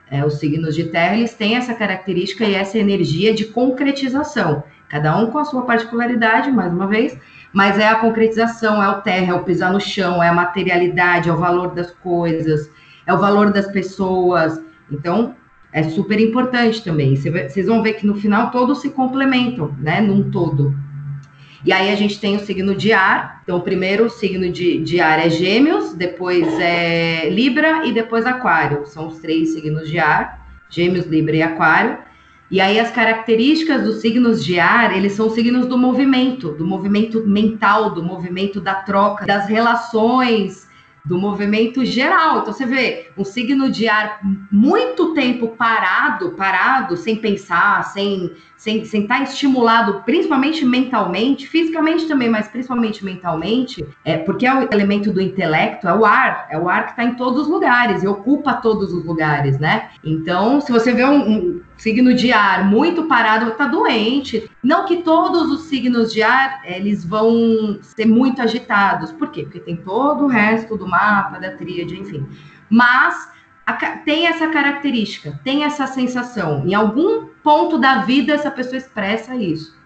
[0.10, 4.64] é, os signos de terra, eles têm essa característica e essa energia de concretização.
[4.88, 7.20] Cada um com a sua particularidade, mais uma vez,
[7.54, 11.30] mas é a concretização, é o terra, é o pisar no chão, é a materialidade,
[11.30, 12.70] é o valor das coisas
[13.06, 14.60] é o valor das pessoas.
[14.92, 15.36] Então,
[15.72, 17.16] é super importante também.
[17.16, 20.02] Vocês vão ver que no final todos se complementam, né?
[20.02, 20.74] Num todo.
[21.66, 23.42] E aí a gente tem o signo de ar.
[23.44, 28.86] Então, o primeiro signo de, de ar é Gêmeos, depois é Libra e depois Aquário.
[28.86, 31.98] São os três signos de ar: Gêmeos, Libra e Aquário.
[32.54, 37.26] E aí as características dos signos de ar, eles são signos do movimento, do movimento
[37.26, 40.70] mental, do movimento da troca, das relações,
[41.04, 42.42] do movimento geral.
[42.42, 44.20] Então você vê um signo de ar
[44.52, 48.32] muito tempo parado, parado, sem pensar, sem
[48.64, 54.54] sem, sem estar tá estimulado, principalmente mentalmente, fisicamente também, mas principalmente mentalmente, é porque é
[54.54, 57.48] o elemento do intelecto, é o ar, é o ar que está em todos os
[57.50, 59.90] lugares e ocupa todos os lugares, né?
[60.02, 64.50] Então, se você vê um, um signo de ar muito parado, está doente.
[64.64, 69.12] Não que todos os signos de ar eles vão ser muito agitados.
[69.12, 69.44] Por quê?
[69.44, 72.26] Porque tem todo o resto do mapa, da tríade, enfim.
[72.70, 73.30] Mas
[73.66, 76.66] a, tem essa característica, tem essa sensação.
[76.66, 79.78] Em algum ponto da vida, essa pessoa expressa isso.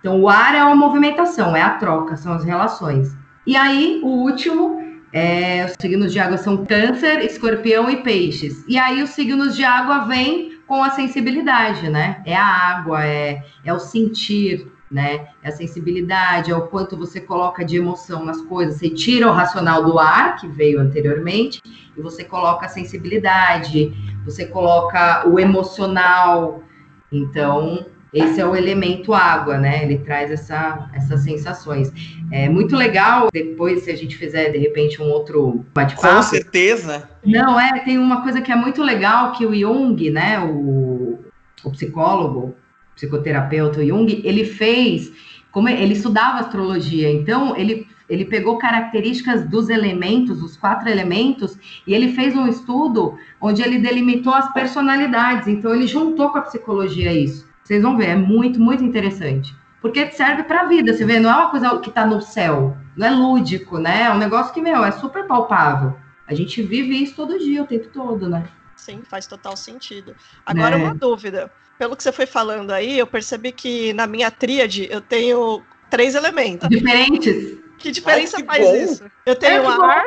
[0.00, 3.16] Então, o ar é uma movimentação, é a troca, são as relações.
[3.46, 4.82] E aí, o último,
[5.12, 8.64] é, os signos de água são câncer, escorpião e peixes.
[8.66, 12.22] E aí, os signos de água vêm com a sensibilidade, né?
[12.24, 15.28] É a água, é, é o sentir, né?
[15.42, 18.78] É a sensibilidade, é o quanto você coloca de emoção nas coisas.
[18.78, 21.62] Você tira o racional do ar, que veio anteriormente,
[21.96, 23.92] e você coloca a sensibilidade,
[24.24, 26.62] você coloca o emocional.
[27.10, 29.82] Então, esse é o elemento água, né?
[29.84, 31.92] Ele traz essa, essas sensações.
[32.30, 36.16] É muito legal, depois, se a gente fizer, de repente, um outro bate-papo.
[36.16, 37.08] Com certeza.
[37.24, 41.18] Não, é, tem uma coisa que é muito legal, que o Jung, né, o,
[41.62, 42.54] o psicólogo,
[42.94, 45.12] psicoterapeuta Jung, ele fez,
[45.52, 51.92] como ele estudava astrologia, então ele ele pegou características dos elementos, os quatro elementos, e
[51.92, 55.48] ele fez um estudo onde ele delimitou as personalidades.
[55.48, 57.45] Então ele juntou com a psicologia isso.
[57.66, 59.52] Vocês vão ver, é muito, muito interessante.
[59.82, 62.76] Porque serve para a vida, você vê, não é uma coisa que está no céu,
[62.96, 64.02] não é lúdico, né?
[64.02, 65.96] É um negócio que, meu, é super palpável.
[66.28, 68.46] A gente vive isso todo dia, o tempo todo, né?
[68.76, 70.14] Sim, faz total sentido.
[70.44, 70.78] Agora, é.
[70.78, 75.00] uma dúvida pelo que você foi falando aí, eu percebi que na minha tríade eu
[75.00, 76.68] tenho três elementos.
[76.68, 77.58] Diferentes?
[77.78, 78.76] Que diferença Ai, que faz bom.
[78.76, 79.10] isso?
[79.26, 80.04] Eu tenho é, ar,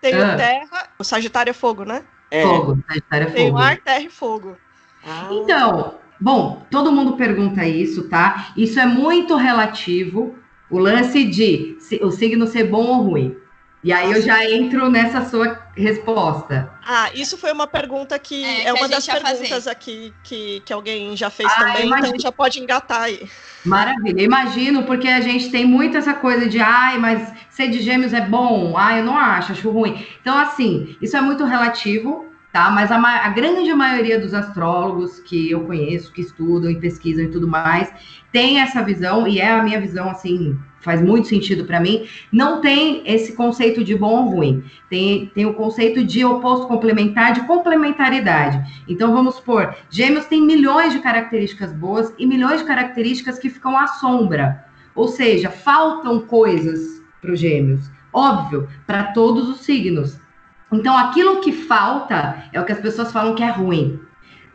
[0.00, 0.36] tenho ah.
[0.36, 0.88] terra.
[1.00, 2.04] O Sagitário é fogo, né?
[2.30, 2.42] É.
[2.42, 3.36] Fogo, Sagitário é fogo.
[3.36, 4.56] Tenho ar, terra e fogo.
[5.04, 5.28] Ah.
[5.32, 8.52] Então, bom, todo mundo pergunta isso, tá?
[8.56, 10.36] Isso é muito relativo.
[10.70, 13.36] O lance de o signo ser bom ou ruim.
[13.84, 16.72] E aí eu já entro nessa sua resposta.
[16.86, 21.16] Ah, isso foi uma pergunta que é, é uma das perguntas aqui que, que alguém
[21.16, 22.08] já fez ah, também, imagino.
[22.08, 23.28] então já pode engatar aí.
[23.64, 28.12] Maravilha, imagino, porque a gente tem muito essa coisa de ai, mas ser de gêmeos
[28.12, 30.06] é bom, ai, eu não acho, acho ruim.
[30.20, 32.70] Então, assim, isso é muito relativo, tá?
[32.70, 37.28] Mas a, a, grande maioria dos astrólogos que eu conheço, que estudam e pesquisam e
[37.28, 37.92] tudo mais,
[38.30, 42.60] tem essa visão, e é a minha visão, assim, faz muito sentido para mim, não
[42.60, 44.64] tem esse conceito de bom ou ruim.
[44.90, 48.82] Tem, tem o conceito de oposto complementar, de complementaridade.
[48.86, 53.78] Então, vamos supor, gêmeos têm milhões de características boas e milhões de características que ficam
[53.78, 54.64] à sombra.
[54.94, 57.90] Ou seja, faltam coisas para os gêmeos.
[58.12, 60.18] Óbvio, para todos os signos.
[60.72, 64.00] Então, aquilo que falta é o que as pessoas falam que é ruim.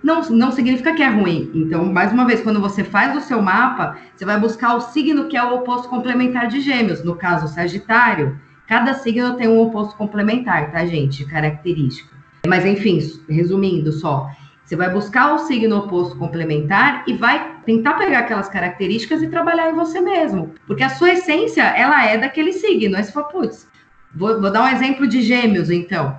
[0.03, 1.51] Não, não significa que é ruim.
[1.53, 5.25] Então, mais uma vez, quando você faz o seu mapa, você vai buscar o signo
[5.25, 7.03] que é o oposto complementar de Gêmeos.
[7.03, 11.25] No caso, Sagitário, cada signo tem um oposto complementar, tá, gente?
[11.25, 12.15] Característica.
[12.47, 12.99] Mas, enfim,
[13.29, 14.29] resumindo só.
[14.63, 19.69] Você vai buscar o signo oposto complementar e vai tentar pegar aquelas características e trabalhar
[19.69, 20.53] em você mesmo.
[20.67, 22.97] Porque a sua essência, ela é daquele signo.
[22.97, 23.67] Aí você fala, putz,
[24.17, 26.17] vou, vou dar um exemplo de gêmeos, então.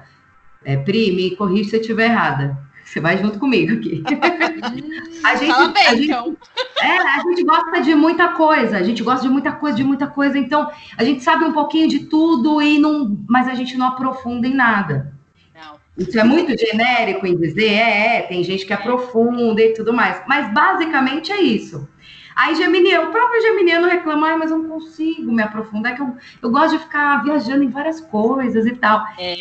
[0.64, 2.58] É, Pri, me corrija se eu estiver errada.
[2.84, 4.02] Você vai junto comigo aqui.
[5.22, 6.36] a gente, Fala bem, a gente, então.
[6.80, 10.06] É, a gente gosta de muita coisa, a gente gosta de muita coisa, de muita
[10.06, 13.88] coisa, então a gente sabe um pouquinho de tudo e não, mas a gente não
[13.88, 15.12] aprofunda em nada.
[15.98, 20.22] Isso é muito genérico em dizer, é, é, tem gente que aprofunda e tudo mais.
[20.28, 21.88] Mas basicamente é isso.
[22.38, 26.50] Aí Geminiano, o próprio Geminiano reclama, mas eu não consigo me aprofundar, que eu, eu
[26.52, 29.04] gosto de ficar viajando em várias coisas e tal.
[29.18, 29.34] É.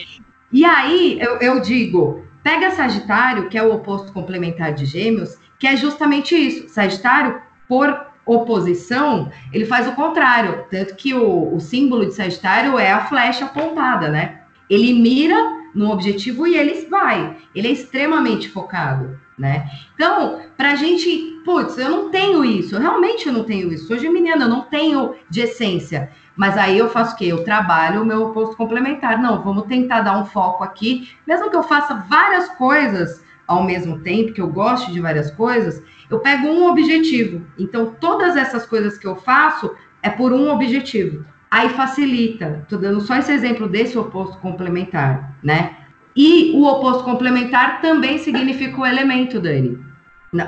[0.52, 5.68] E aí eu, eu digo, pega Sagitário, que é o oposto complementar de Gêmeos, que
[5.68, 6.70] é justamente isso.
[6.70, 10.66] Sagitário, por oposição, ele faz o contrário.
[10.72, 14.42] Tanto que o, o símbolo de Sagitário é a flecha apontada, né?
[14.68, 15.38] Ele mira
[15.76, 17.38] no objetivo e ele vai.
[17.54, 19.70] Ele é extremamente focado, né?
[19.94, 23.88] Então, para a gente, putz, eu não tenho isso, eu realmente não tenho isso.
[23.88, 26.12] Sou geminiana, eu não tenho de essência.
[26.36, 27.26] Mas aí eu faço o quê?
[27.26, 29.20] Eu trabalho o meu oposto complementar.
[29.22, 34.00] Não, vamos tentar dar um foco aqui, mesmo que eu faça várias coisas ao mesmo
[34.00, 37.46] tempo, que eu goste de várias coisas, eu pego um objetivo.
[37.58, 39.74] Então, todas essas coisas que eu faço
[40.04, 42.60] é por um objetivo aí facilita.
[42.64, 45.76] Estou dando só esse exemplo desse oposto complementar, né?
[46.18, 49.78] E o oposto complementar também significa o elemento, Dani.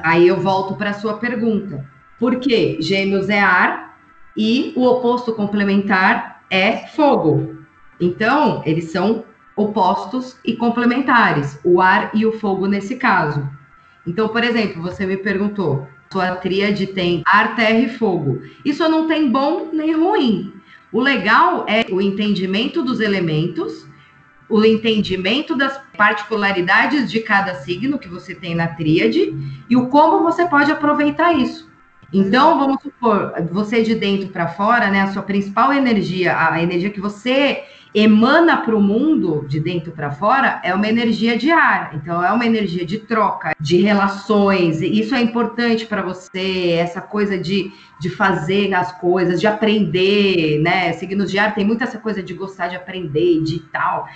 [0.03, 1.85] Aí eu volto para a sua pergunta.
[2.17, 2.77] Por quê?
[2.81, 3.95] Gêmeos é ar
[4.35, 7.59] e o oposto complementar é fogo.
[8.01, 9.23] Então, eles são
[9.55, 13.47] opostos e complementares, o ar e o fogo nesse caso.
[14.07, 18.41] Então, por exemplo, você me perguntou, sua tríade tem ar, terra e fogo.
[18.65, 20.51] Isso não tem bom nem ruim.
[20.91, 23.87] O legal é o entendimento dos elementos,
[24.49, 29.33] o entendimento das particularidades de cada signo que você tem na tríade
[29.69, 31.69] e o como você pode aproveitar isso.
[32.11, 36.89] Então, vamos supor, você de dentro para fora, né, a sua principal energia, a energia
[36.89, 41.91] que você emana para o mundo, de dentro para fora, é uma energia de ar.
[41.95, 44.81] Então, é uma energia de troca, de relações.
[44.81, 50.93] Isso é importante para você, essa coisa de, de fazer as coisas, de aprender, né?
[50.93, 54.07] Signos de ar tem muita essa coisa de gostar de aprender, de tal.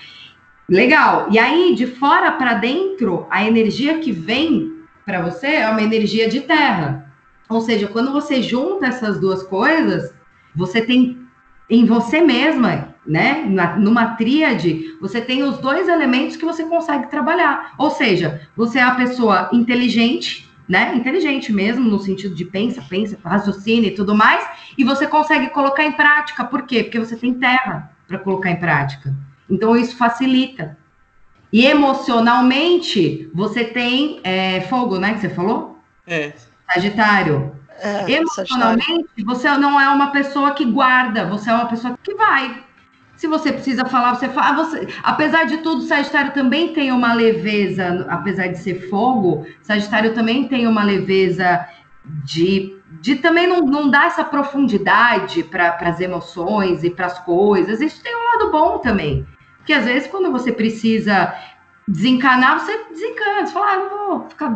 [0.69, 1.27] Legal.
[1.31, 6.29] E aí, de fora para dentro, a energia que vem para você é uma energia
[6.29, 7.11] de terra.
[7.49, 10.13] Ou seja, quando você junta essas duas coisas,
[10.55, 11.19] você tem
[11.69, 13.45] em você mesma né?
[13.47, 17.73] Na, numa tríade, você tem os dois elementos que você consegue trabalhar.
[17.77, 20.95] Ou seja, você é a pessoa inteligente, né?
[20.95, 24.45] Inteligente mesmo, no sentido de pensa, pensa, raciocina e tudo mais,
[24.77, 26.43] e você consegue colocar em prática.
[26.45, 26.83] Por quê?
[26.83, 29.13] Porque você tem terra para colocar em prática.
[29.49, 30.77] Então, isso facilita.
[31.51, 35.13] E emocionalmente, você tem é, fogo, né?
[35.13, 35.77] Que você falou?
[36.07, 36.33] É.
[36.73, 37.53] Sagitário.
[37.79, 39.25] É, Emocionalmente, sagitário.
[39.25, 42.63] você não é uma pessoa que guarda, você é uma pessoa que vai.
[43.15, 44.49] Se você precisa falar, você fala.
[44.49, 50.13] Ah, você, apesar de tudo, Sagitário também tem uma leveza, apesar de ser fogo, Sagitário
[50.13, 51.65] também tem uma leveza
[52.25, 57.81] de, de também não, não dar essa profundidade para as emoções e para as coisas.
[57.81, 59.25] Isso tem um lado bom também.
[59.57, 61.33] Porque às vezes, quando você precisa
[61.87, 63.45] desencanar, você desencana.
[63.45, 64.49] Você fala, ah, não vou ficar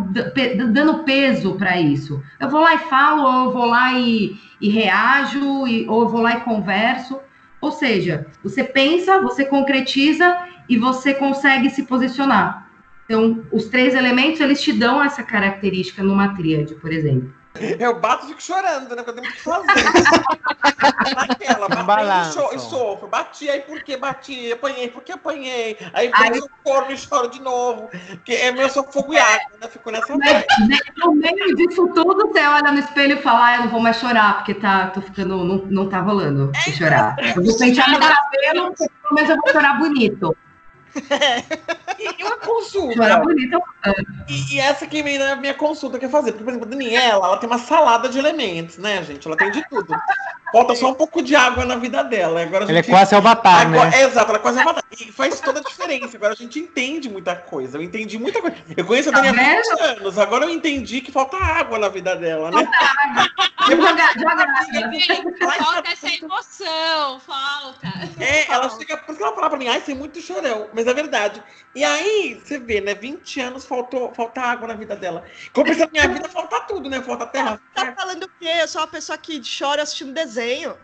[0.71, 2.21] dando peso para isso.
[2.39, 6.09] Eu vou lá e falo, ou eu vou lá e, e reajo, e, ou eu
[6.09, 7.19] vou lá e converso.
[7.59, 10.37] Ou seja, você pensa, você concretiza
[10.69, 12.67] e você consegue se posicionar.
[13.05, 17.33] Então, os três elementos, eles te dão essa característica numa tríade, por exemplo.
[17.79, 19.03] Eu bato e fico chorando, né?
[19.03, 19.65] Porque eu tenho que fazer.
[21.15, 23.07] Naquela, bati e, e sofro.
[23.07, 24.51] Bati, aí por que bati?
[24.51, 25.77] Apanhei, por que apanhei?
[25.93, 26.37] Aí aí...
[26.37, 27.89] eu corno e choro de novo.
[28.07, 29.67] Porque é meu sou fogo e água, né?
[29.67, 30.43] Fico nessa né,
[30.97, 33.97] No meio disso tudo, você olha no espelho e fala, ah, eu não vou mais
[33.97, 37.15] chorar, porque tá, tô ficando, não, não tá rolando é, chorar.
[37.35, 38.73] Eu vou pentear meu cabelo,
[39.11, 40.35] mas eu vou chorar bonito.
[41.99, 43.21] e uma consulta.
[44.27, 46.31] E, e, essa que vem na minha consulta quer fazer.
[46.31, 49.27] Porque, por exemplo, a Daniela, ela tem uma salada de elementos, né, gente?
[49.27, 49.93] Ela tem de tudo.
[50.51, 52.41] Falta só um pouco de água na vida dela.
[52.41, 52.71] Agora gente...
[52.71, 54.03] Ela é quase avatar, Agora, né?
[54.03, 54.83] Exato, ela é quase avatar.
[54.91, 56.15] E faz toda a diferença.
[56.15, 57.77] Agora a gente entende muita coisa.
[57.77, 58.55] Eu entendi muita coisa.
[58.75, 60.17] Eu conheço a Daniela há tá 20 anos.
[60.17, 62.63] Agora eu entendi que falta água na vida dela, né?
[62.63, 62.77] Falta
[63.09, 63.27] água.
[65.57, 67.87] Falta essa emoção, falta.
[68.19, 68.97] É, ela chega.
[68.97, 70.69] Por que ela fala pra mim, ai, você é muito chorão.
[70.73, 71.43] Mas é verdade.
[71.75, 72.95] E aí, você vê, né?
[72.95, 75.25] 20 anos faltou, falta água na vida dela.
[75.53, 77.01] Como pensa na minha vida, falta tudo, né?
[77.01, 77.61] Falta terra.
[77.73, 78.49] Tá falando o quê?
[78.61, 80.77] Eu sou uma pessoa que chora assistindo desenho.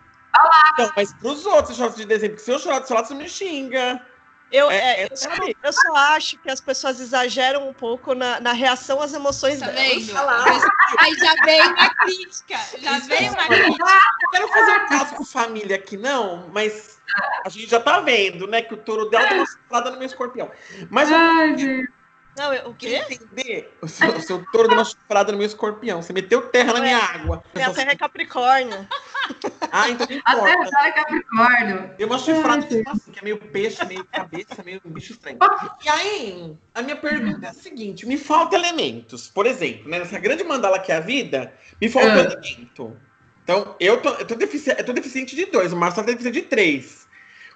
[0.78, 3.08] Não, mas pros outros eu choro de desenho, porque se eu chorar do seu lado,
[3.08, 4.06] você me xinga.
[4.54, 5.30] Eu, é, é, eu, só,
[5.64, 9.66] eu, só, acho que as pessoas exageram um pouco na, na reação às emoções tá
[9.66, 10.64] delas.
[11.00, 12.60] Aí já vem uma crítica.
[12.80, 13.84] Já vem uma crítica.
[14.22, 17.02] Eu quero fazer um caso com família aqui, não, mas
[17.44, 20.06] a gente já tá vendo, né, que o touro dela deu uma chufrada no meu
[20.06, 20.52] escorpião.
[20.88, 21.88] Mas Ai, eu,
[22.38, 23.04] não, eu, o quê?
[23.10, 26.00] entender o seu, o seu touro deu uma chufrada no meu escorpião.
[26.04, 27.44] Você meteu terra na minha água.
[27.56, 28.88] Minha terra é Capricórnio.
[29.72, 30.40] ah, então não importa.
[30.40, 31.92] A terra é Capricórnio.
[31.98, 35.38] Deu uma chufrada tipo assim, que é meio peixe, meio cabeça, meio bicho estranho.
[35.84, 39.30] E aí, a minha pergunta é a seguinte: me falta elementos.
[39.30, 42.20] Por exemplo, né, nessa grande mandala que é a vida, me falta uh.
[42.20, 42.98] elemento.
[43.44, 46.42] Então, eu tô, eu tô, deficiente, eu tô deficiente de dois, o Marcelo tá deficiente
[46.42, 47.03] de três.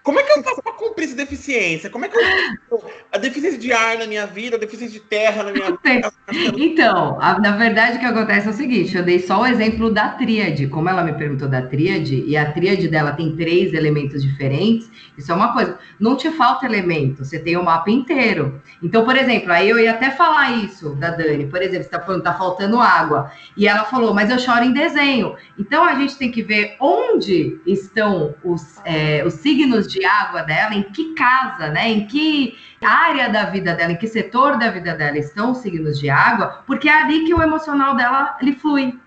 [0.07, 1.89] Como é que eu faço para cumprir essa deficiência?
[1.89, 2.81] Como é que eu
[3.11, 6.13] a deficiência de ar na minha vida, a deficiência de terra na minha vida?
[6.57, 9.93] Então, a, na verdade, o que acontece é o seguinte: eu dei só o exemplo
[9.93, 10.67] da tríade.
[10.67, 15.31] Como ela me perguntou da tríade, e a tríade dela tem três elementos diferentes, isso
[15.31, 15.77] é uma coisa.
[15.99, 18.61] Não te falta elemento, você tem o mapa inteiro.
[18.83, 21.47] Então, por exemplo, aí eu ia até falar isso da Dani.
[21.47, 23.31] Por exemplo, você está falando, tá faltando água.
[23.57, 25.35] E ela falou, mas eu choro em desenho.
[25.57, 30.43] Então a gente tem que ver onde estão os, é, os signos de de água
[30.43, 31.89] dela, em que casa, né?
[31.89, 35.99] Em que área da vida dela, em que setor da vida dela estão os signos
[35.99, 38.97] de água, porque é ali que o emocional dela ele flui.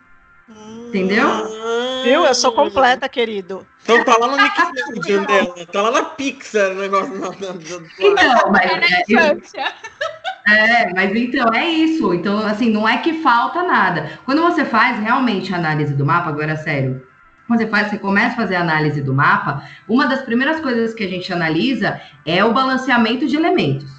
[0.89, 1.29] Entendeu?
[2.03, 2.27] Viu?
[2.27, 3.65] Eu sou completa, querido.
[3.85, 7.15] Então tá lá no Nickelodeon dela, tá lá na Pixar o negócio.
[7.99, 9.55] Então, mas.
[10.49, 12.13] É, é, mas então é isso.
[12.13, 14.19] Então, assim, não é que falta nada.
[14.25, 17.07] Quando você faz realmente a análise do mapa, agora sério,
[17.51, 20.95] quando você, faz, você começa a fazer a análise do mapa, uma das primeiras coisas
[20.95, 23.91] que a gente analisa é o balanceamento de elementos.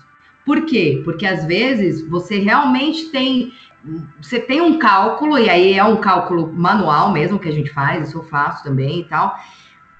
[0.45, 1.01] Por quê?
[1.03, 3.51] Porque às vezes você realmente tem
[4.21, 8.07] você tem um cálculo, e aí é um cálculo manual mesmo que a gente faz,
[8.07, 9.37] isso eu faço também e tal,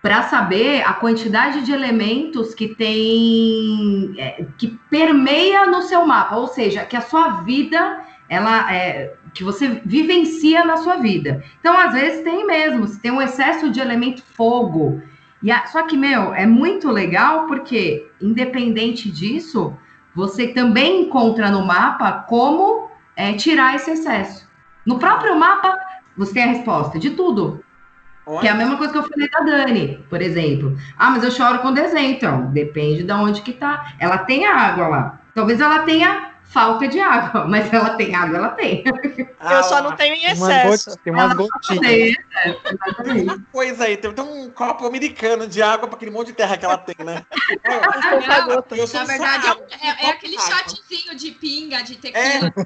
[0.02, 6.48] para saber a quantidade de elementos que tem, é, que permeia no seu mapa, ou
[6.48, 8.00] seja, que a sua vida,
[8.30, 11.44] ela é, que você vivencia na sua vida.
[11.60, 15.02] Então, às vezes, tem mesmo, se tem um excesso de elemento fogo.
[15.42, 19.76] E a, só que, meu, é muito legal porque, independente disso,
[20.14, 24.50] você também encontra no mapa como é, tirar esse excesso.
[24.86, 25.78] No próprio mapa,
[26.18, 27.64] você tem a resposta de tudo.
[28.26, 28.40] Olha.
[28.42, 30.78] Que é a mesma coisa que eu falei da Dani, por exemplo.
[30.98, 32.12] Ah, mas eu choro com desenho.
[32.12, 33.94] Então, depende de onde que tá.
[34.00, 35.22] Ela tem água lá.
[35.34, 38.84] Talvez ela tenha falta de água, mas ela tem água, ela tem.
[39.40, 40.98] Ah, eu só não tenho em excesso.
[40.98, 42.16] Tem umas gotinhas.
[43.04, 46.34] Tem uma coisa aí, tem, tem um copo americano de água para aquele monte de
[46.34, 47.26] terra que ela tem, né?
[47.66, 49.48] Não, na verdade,
[49.82, 52.54] é, é, é aquele shotzinho de pinga, de tequila.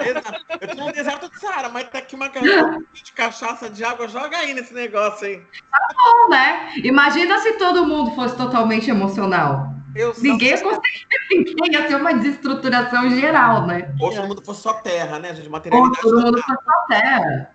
[0.00, 3.84] É, eu tô no deserto de Saara, mas tá aqui uma garrafa de cachaça de
[3.84, 5.38] água, joga aí nesse negócio aí.
[5.70, 6.72] Tá bom, né?
[6.76, 9.79] Imagina se todo mundo fosse totalmente emocional.
[9.94, 13.94] Eu ninguém ia conseguir, ninguém ia ter uma desestruturação geral, né?
[13.98, 15.48] Ou todo mundo fosse só terra, né, gente?
[15.48, 16.06] Materialidade.
[16.06, 17.54] Ou todo mundo fosse só terra.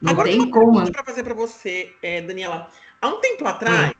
[0.00, 0.80] Não Agora, tem como.
[0.80, 0.90] Né?
[0.90, 2.68] para fazer para você, é, Daniela.
[3.00, 3.92] Há um tempo atrás,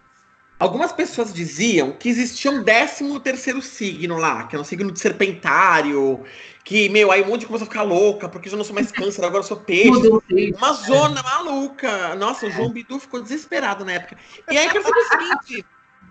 [0.58, 5.00] algumas pessoas diziam que existia um décimo terceiro signo lá, que é um signo de
[5.00, 6.22] serpentário,
[6.64, 8.90] que, meu, aí um monte de coisa ficar louca, porque eu já não sou mais
[8.92, 10.10] câncer, agora eu sou peixe.
[10.56, 12.14] Uma zona maluca.
[12.14, 14.16] Nossa, o João Bidu ficou desesperado na época.
[14.50, 15.66] E aí eu quero saber o seguinte.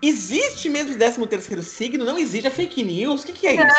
[0.08, 2.06] Existe mesmo o 13 terceiro signo?
[2.06, 2.46] Não existe?
[2.46, 3.24] É fake news?
[3.24, 3.76] O que, que é isso?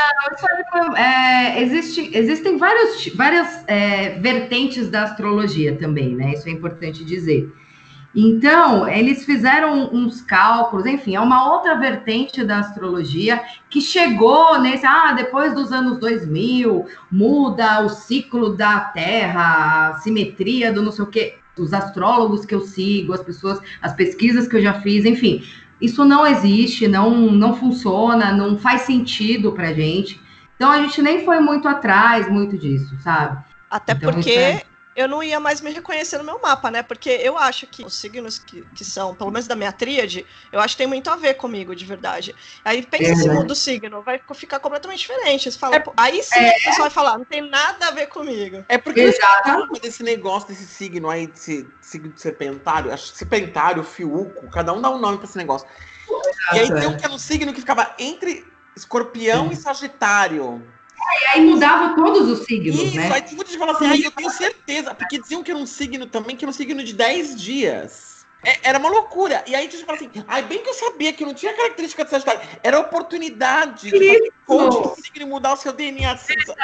[0.75, 6.33] Não, é, existe, existem vários, várias é, vertentes da astrologia também, né?
[6.33, 7.49] Isso é importante dizer.
[8.13, 14.87] Então, eles fizeram uns cálculos, enfim, é uma outra vertente da astrologia que chegou nesse,
[14.87, 21.05] ah, depois dos anos 2000, muda o ciclo da Terra, a simetria do não sei
[21.05, 21.35] o quê.
[21.59, 25.43] Os astrólogos que eu sigo, as pessoas, as pesquisas que eu já fiz, enfim,
[25.81, 30.21] isso não existe, não, não funciona, não faz sentido para gente.
[30.57, 33.45] Então a gente nem foi muito atrás, muito disso, sabe?
[33.71, 34.63] Até então, porque é...
[34.97, 36.83] eu não ia mais me reconhecer no meu mapa, né?
[36.83, 40.59] Porque eu acho que os signos que, que são, pelo menos da minha tríade, eu
[40.59, 42.35] acho que tem muito a ver comigo, de verdade.
[42.65, 43.35] Aí pensa é, esse né?
[43.35, 45.51] mundo signo, vai ficar completamente diferente.
[45.51, 46.51] Você fala, é, aí sim é...
[46.51, 48.65] o pessoal vai falar, não tem nada a ver comigo.
[48.71, 49.69] É porque Exato.
[49.81, 54.81] desse negócio, desse signo aí, desse signo de serpentário, acho que serpentário, fiuco, cada um
[54.81, 55.69] dá um nome para esse negócio.
[56.09, 56.57] Exato.
[56.57, 59.53] E aí tem um que era um signo que ficava entre escorpião Sim.
[59.53, 60.76] e sagitário.
[61.13, 63.11] E aí mudava todos os signos, Isso, né?
[63.13, 66.37] aí muita gente assim, ah, eu tenho certeza, porque diziam que era um signo também,
[66.37, 68.16] que era um signo de 10 dias.
[68.45, 69.43] É, era uma loucura.
[69.47, 72.05] E aí a gente fala assim, ai, bem que eu sabia que não tinha característica
[72.05, 72.41] de Sagitário.
[72.63, 74.33] Era oportunidade de
[75.03, 76.55] signo mudar o seu DNA de, signo.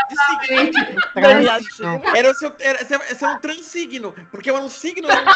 [2.15, 4.15] Era o seu, era, era um transigno.
[4.31, 5.09] Porque eu era um signo.
[5.09, 5.33] Eu não,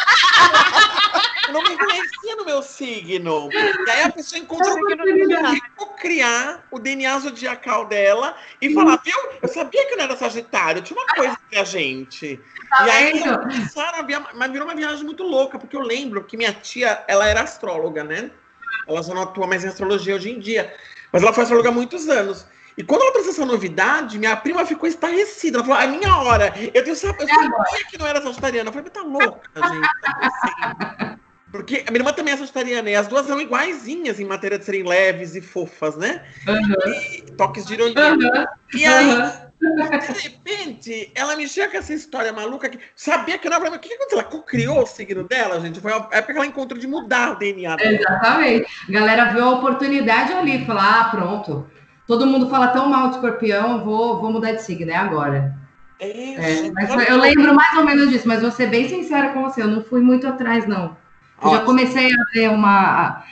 [1.47, 3.49] eu não me conhecia no meu signo.
[3.51, 4.77] E aí a pessoa encontrou
[5.97, 9.17] criar o DNA zodiacal dela e falar, viu?
[9.41, 12.39] Eu sabia que não era Sagitário, tinha uma coisa entre a gente.
[12.69, 14.25] Tá e aí começaram a via...
[14.33, 18.03] mas virou uma viagem muito louca, porque eu lembro que minha tia, ela era astróloga,
[18.03, 18.29] né?
[18.87, 20.73] Ela já não atua mais em astrologia hoje em dia.
[21.11, 22.45] Mas ela foi astróloga há muitos anos.
[22.77, 25.57] E quando ela trouxe essa novidade, minha prima ficou estarrecida.
[25.57, 26.53] Ela falou, a minha hora.
[26.73, 28.69] Eu, tenho, eu sabia que não era sagitariana.
[28.69, 29.89] Eu falei, tá louca, gente.
[30.01, 31.17] Tá
[31.51, 34.65] porque a minha irmã também é sagitariana, e as duas são iguaizinhas em matéria de
[34.65, 36.23] serem leves e fofas, né?
[36.45, 36.93] Uhum.
[36.93, 38.13] E toques de ironia.
[38.13, 38.45] Uhum.
[38.73, 39.46] E aí, uhum.
[39.75, 43.79] De repente, ela me chega com essa história maluca que sabia que não era O
[43.79, 44.19] que, aconteceu?
[44.19, 45.79] Ela criou o signo dela, gente.
[45.79, 47.91] Foi a época que ela encontrou de mudar o DNA dela.
[47.91, 48.67] Exatamente.
[48.87, 51.67] A galera viu a oportunidade ali, falou: ah, pronto.
[52.07, 55.53] Todo mundo fala tão mal de escorpião, vou, vou mudar de signo, é agora.
[55.99, 56.71] É, é,
[57.09, 59.83] eu lembro mais ou menos disso, mas vou ser bem sincera com você, eu não
[59.83, 60.95] fui muito atrás, não.
[61.43, 63.23] Eu já comecei a ver uma.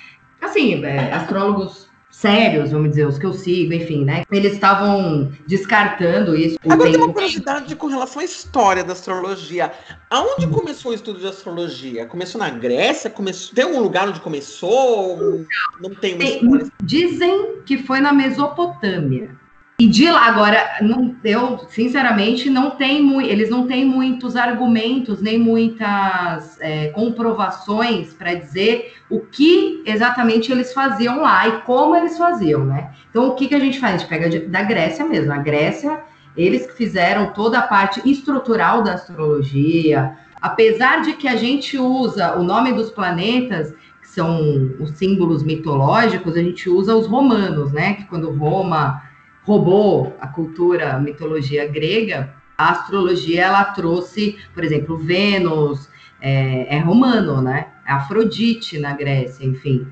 [0.41, 1.89] Assim, é, astrólogos
[2.19, 4.23] sérios, vamos dizer, os que eu sigo, enfim, né?
[4.31, 6.57] Eles estavam descartando isso.
[6.67, 9.71] Agora tem uma curiosidade com relação à história da astrologia.
[10.09, 12.05] Aonde começou o estudo de astrologia?
[12.05, 13.09] Começou na Grécia?
[13.09, 13.53] Começou...
[13.53, 15.45] Tem algum lugar onde começou?
[15.81, 16.67] Não tem uma história?
[16.81, 19.29] Dizem que foi na Mesopotâmia.
[19.77, 25.37] E de lá, agora, não, eu, sinceramente, não tem eles não têm muitos argumentos, nem
[25.37, 32.63] muitas é, comprovações para dizer o que exatamente eles faziam lá e como eles faziam,
[32.63, 32.91] né?
[33.09, 33.95] Então, o que, que a gente faz?
[33.95, 35.33] A gente pega de, da Grécia mesmo.
[35.33, 35.99] A Grécia,
[36.37, 42.37] eles que fizeram toda a parte estrutural da astrologia, apesar de que a gente usa
[42.37, 47.95] o nome dos planetas, que são os símbolos mitológicos, a gente usa os romanos, né?
[47.95, 49.03] Que quando Roma
[49.45, 55.89] roubou a cultura, a mitologia grega, a astrologia ela trouxe, por exemplo, Vênus,
[56.19, 57.67] é, é romano, né?
[57.87, 59.87] É Afrodite na Grécia, enfim.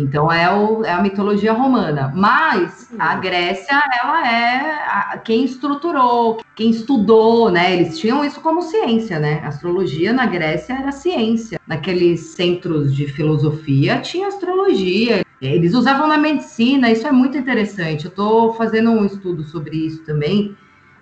[0.00, 2.12] Então é, o, é, a mitologia romana.
[2.14, 3.20] Mas a uhum.
[3.20, 7.74] Grécia, ela é a, quem estruturou, quem estudou, né?
[7.74, 9.40] Eles tinham isso como ciência, né?
[9.44, 11.60] A astrologia na Grécia era ciência.
[11.66, 15.24] Naqueles centros de filosofia tinha astrologia.
[15.40, 18.06] Eles usavam na medicina, isso é muito interessante.
[18.06, 20.56] Eu estou fazendo um estudo sobre isso também.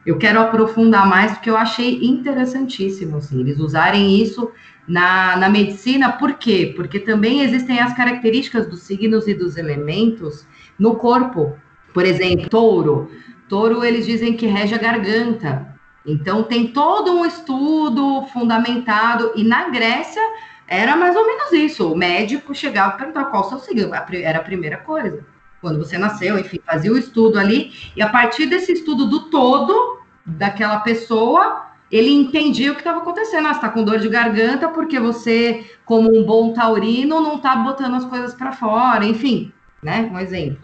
[0.06, 4.50] Eu quero aprofundar mais porque eu achei interessantíssimo, assim, eles usarem isso
[4.88, 6.72] na, na medicina, por quê?
[6.74, 10.46] Porque também existem as características dos signos e dos elementos
[10.78, 11.58] no corpo.
[11.92, 13.10] Por exemplo, touro.
[13.48, 15.74] Touro, eles dizem que rege a garganta.
[16.06, 19.32] Então, tem todo um estudo fundamentado.
[19.36, 20.22] E na Grécia,
[20.66, 21.92] era mais ou menos isso.
[21.92, 23.92] O médico chegava e perguntava qual o seu signo.
[23.94, 25.22] Era a primeira coisa.
[25.60, 27.72] Quando você nasceu, enfim, fazia o estudo ali.
[27.94, 33.46] E a partir desse estudo do todo daquela pessoa, ele entendia o que estava acontecendo.
[33.46, 37.56] Ah, você está com dor de garganta porque você, como um bom taurino, não está
[37.56, 39.04] botando as coisas para fora.
[39.04, 40.10] Enfim, né?
[40.12, 40.58] Um exemplo.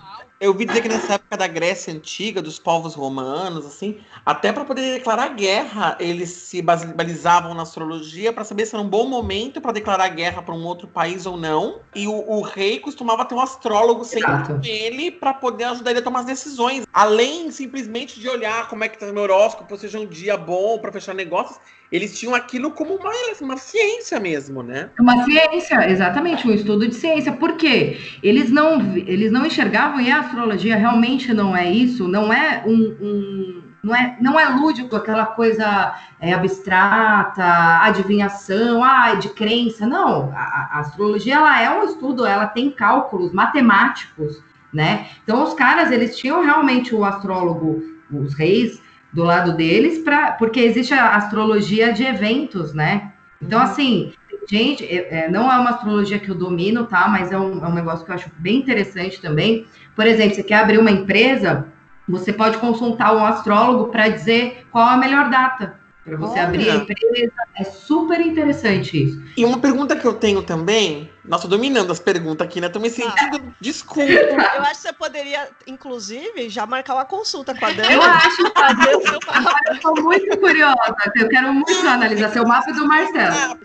[0.44, 4.62] Eu ouvi dizer que nessa época da Grécia Antiga, dos povos romanos, assim, até para
[4.62, 9.58] poder declarar guerra, eles se balizavam na astrologia para saber se era um bom momento
[9.58, 11.80] para declarar guerra para um outro país ou não.
[11.94, 16.00] E o, o rei costumava ter um astrólogo sempre com ele para poder ajudar ele
[16.00, 16.84] a tomar as decisões.
[16.92, 20.92] Além simplesmente de olhar como é que está o horóscopo, seja um dia bom para
[20.92, 21.58] fechar negócios,
[21.94, 24.90] eles tinham aquilo como uma, uma ciência mesmo, né?
[24.98, 27.30] Uma ciência, exatamente, um estudo de ciência.
[27.32, 27.98] Por quê?
[28.20, 32.96] Eles não, eles não enxergavam, e a astrologia realmente não é isso, não é um,
[33.00, 39.86] um não é, não é lúdico, aquela coisa é, abstrata, adivinhação, ah, de crença.
[39.86, 45.08] Não, a, a, astrologia ela é um estudo, ela tem cálculos matemáticos, né?
[45.22, 48.82] Então os caras eles tinham realmente o astrólogo, os reis
[49.12, 53.12] do lado deles, pra, porque existe a astrologia de eventos, né?
[53.40, 53.64] Então, uhum.
[53.66, 54.12] assim,
[54.48, 57.08] gente, é, não é uma astrologia que eu domino, tá?
[57.08, 59.66] Mas é um, é um negócio que eu acho bem interessante também.
[59.94, 61.66] Por exemplo, você quer abrir uma empresa,
[62.08, 66.44] você pode consultar um astrólogo para dizer qual a melhor data para você Olha.
[66.44, 67.32] abrir a empresa.
[67.56, 69.22] É super interessante isso.
[69.36, 72.68] E uma pergunta que eu tenho também, nossa, dominando as perguntas aqui, né?
[72.68, 73.36] Tô me sentindo.
[73.36, 73.54] Ah.
[73.58, 74.10] Desculpa.
[74.10, 77.94] Eu acho que você poderia, inclusive, já marcar uma consulta com a Dani.
[77.94, 79.58] Eu acho, fazer o seu mapa.
[79.66, 80.96] Eu tô muito curiosa.
[81.16, 83.58] Eu quero muito analisar seu mapa do Marcelo.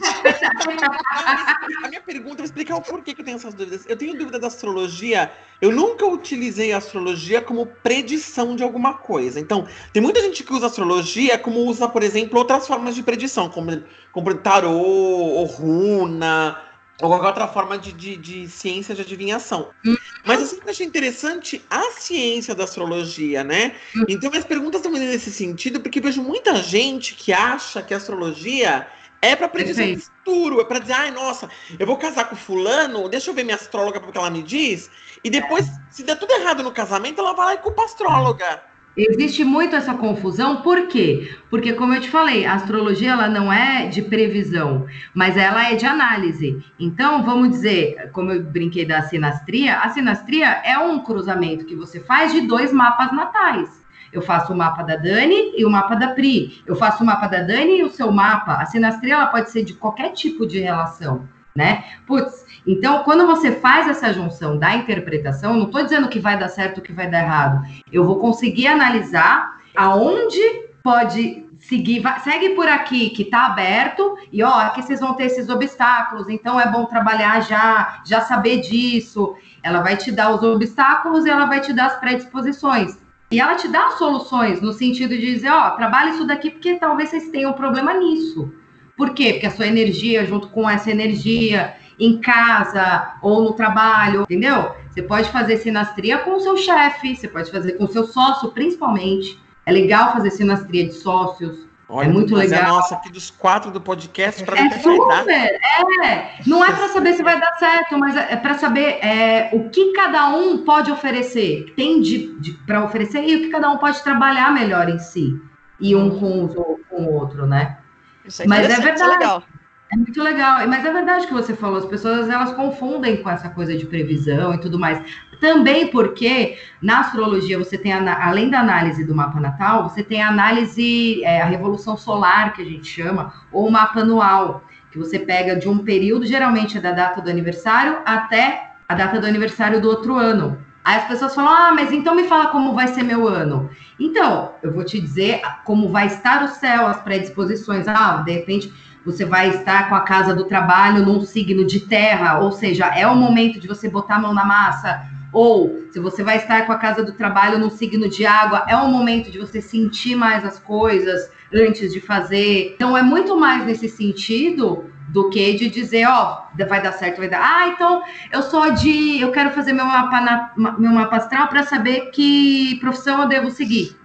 [1.83, 3.85] a minha pergunta, vou explicar o porquê que eu tenho essas dúvidas.
[3.89, 5.29] Eu tenho dúvida da astrologia.
[5.61, 9.37] Eu nunca utilizei a astrologia como predição de alguma coisa.
[9.37, 13.49] Então, tem muita gente que usa astrologia como usa, por exemplo, outras formas de predição,
[13.49, 13.83] como,
[14.13, 16.68] como tarô ou runa
[17.01, 19.69] ou qualquer outra forma de, de, de ciência de adivinhação.
[19.85, 19.97] Uhum.
[20.25, 23.75] Mas eu sempre achei interessante a ciência da astrologia, né?
[23.95, 24.05] Uhum.
[24.09, 28.87] Então, minhas perguntas também nesse sentido, porque vejo muita gente que acha que a astrologia
[29.21, 33.09] é para predizer o futuro, é para dizer, ai, nossa, eu vou casar com fulano,
[33.09, 34.89] deixa eu ver minha astróloga porque ela me diz,
[35.23, 38.63] e depois, se der tudo errado no casamento, ela vai lá e culpa a astróloga.
[38.97, 41.31] Existe muito essa confusão, por quê?
[41.49, 45.75] Porque, como eu te falei, a astrologia ela não é de previsão, mas ela é
[45.75, 46.61] de análise.
[46.77, 51.99] Então, vamos dizer, como eu brinquei da sinastria, a sinastria é um cruzamento que você
[51.99, 53.79] faz de dois mapas natais.
[54.11, 56.61] Eu faço o mapa da Dani e o mapa da Pri.
[56.65, 58.55] Eu faço o mapa da Dani e o seu mapa.
[58.55, 61.83] A sinastria ela pode ser de qualquer tipo de relação, né?
[62.07, 66.49] Putz, então, quando você faz essa junção da interpretação, não estou dizendo que vai dar
[66.49, 67.65] certo ou que vai dar errado.
[67.91, 70.39] Eu vou conseguir analisar aonde
[70.83, 75.23] pode seguir, vai, segue por aqui que está aberto e ó, aqui vocês vão ter
[75.23, 79.35] esses obstáculos, então é bom trabalhar já, já saber disso.
[79.63, 82.99] Ela vai te dar os obstáculos e ela vai te dar as predisposições.
[83.31, 87.09] E ela te dá soluções no sentido de dizer, ó, trabalhe isso daqui porque talvez
[87.09, 88.53] vocês tenham um problema nisso.
[88.95, 89.33] Por quê?
[89.33, 94.75] Porque a sua energia, junto com essa energia, em casa ou no trabalho, entendeu?
[94.89, 98.51] Você pode fazer sinastria com o seu chefe, você pode fazer com o seu sócio,
[98.51, 99.39] principalmente.
[99.65, 101.67] É legal fazer sinastria de sócios.
[101.87, 102.61] Olha, é muito é legal.
[102.61, 106.35] É nossa, aqui dos quatro do podcast para É super, é.
[106.45, 109.91] Não é para saber se vai dar certo, mas é para saber é, o que
[109.93, 114.03] cada um pode oferecer, tem de, de para oferecer e o que cada um pode
[114.03, 115.41] trabalhar melhor em si
[115.79, 116.47] e um com,
[116.89, 117.77] com o outro, né?
[118.23, 118.95] Isso é mas é verdade.
[118.95, 119.43] Isso é legal.
[119.91, 123.49] É muito legal, mas é verdade que você falou, as pessoas elas confundem com essa
[123.49, 125.01] coisa de previsão e tudo mais.
[125.39, 130.27] Também porque na astrologia você tem, além da análise do mapa natal, você tem a
[130.27, 135.17] análise, é, a revolução solar, que a gente chama, ou o mapa anual, que você
[135.17, 139.81] pega de um período, geralmente é da data do aniversário, até a data do aniversário
[139.81, 140.59] do outro ano.
[140.83, 143.69] Aí as pessoas falam, ah, mas então me fala como vai ser meu ano.
[143.99, 147.87] Então, eu vou te dizer como vai estar o céu, as predisposições.
[147.87, 148.73] Ah, de repente
[149.11, 153.07] você vai estar com a casa do trabalho num signo de terra, ou seja, é
[153.07, 155.01] o momento de você botar a mão na massa.
[155.31, 158.75] Ou se você vai estar com a casa do trabalho num signo de água, é
[158.75, 162.73] o momento de você sentir mais as coisas antes de fazer.
[162.75, 167.29] Então é muito mais nesse sentido do que de dizer, ó, vai dar certo, vai
[167.29, 167.41] dar.
[167.41, 171.63] Ah, então eu sou de, eu quero fazer meu mapa na, meu mapa astral para
[171.63, 173.97] saber que profissão eu devo seguir.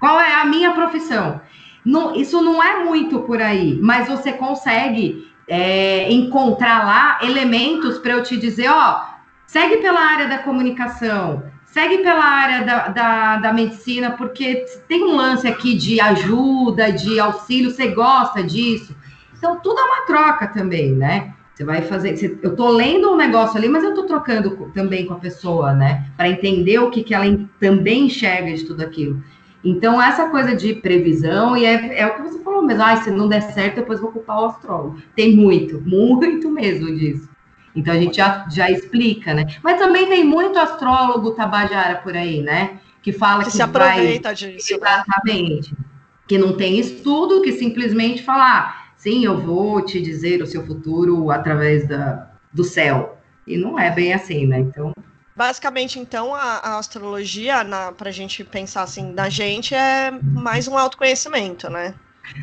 [0.00, 1.40] Qual é a minha profissão?
[1.88, 8.12] Não, isso não é muito por aí, mas você consegue é, encontrar lá elementos para
[8.12, 9.06] eu te dizer, ó,
[9.46, 15.16] segue pela área da comunicação, segue pela área da, da, da, medicina, porque tem um
[15.16, 18.94] lance aqui de ajuda, de auxílio, você gosta disso.
[19.38, 21.32] Então, tudo é uma troca também, né?
[21.54, 22.18] Você vai fazer.
[22.18, 25.72] Você, eu tô lendo um negócio ali, mas eu tô trocando também com a pessoa,
[25.72, 26.04] né?
[26.18, 27.24] Para entender o que, que ela
[27.58, 29.22] também enxerga de tudo aquilo.
[29.64, 33.10] Então, essa coisa de previsão, e é, é o que você falou mesmo, ah, se
[33.10, 35.02] não der certo, depois vou culpar o astrólogo.
[35.16, 37.28] Tem muito, muito mesmo disso.
[37.74, 39.46] Então, a gente já, já explica, né?
[39.62, 42.78] Mas também tem muito astrólogo tabajara por aí, né?
[43.02, 44.34] Que fala que, que se aproveita vai...
[44.34, 44.78] disso.
[44.78, 44.78] Né?
[44.78, 45.72] Exatamente.
[45.72, 45.78] Né?
[46.26, 50.64] Que não tem estudo, que simplesmente fala, ah, sim, eu vou te dizer o seu
[50.64, 53.18] futuro através da, do céu.
[53.46, 54.58] E não é bem assim, né?
[54.60, 54.92] Então,
[55.38, 57.64] Basicamente, então, a, a astrologia,
[57.96, 61.94] para a gente pensar assim na gente, é mais um autoconhecimento, né?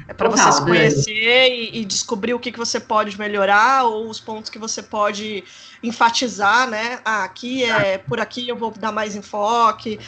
[0.08, 4.10] É para você se conhecer e, e, descobrir o que, que você pode melhorar ou
[4.10, 5.44] os pontos que você pode
[5.84, 7.00] enfatizar, né?
[7.04, 10.00] Ah, aqui é por aqui eu vou dar mais enfoque.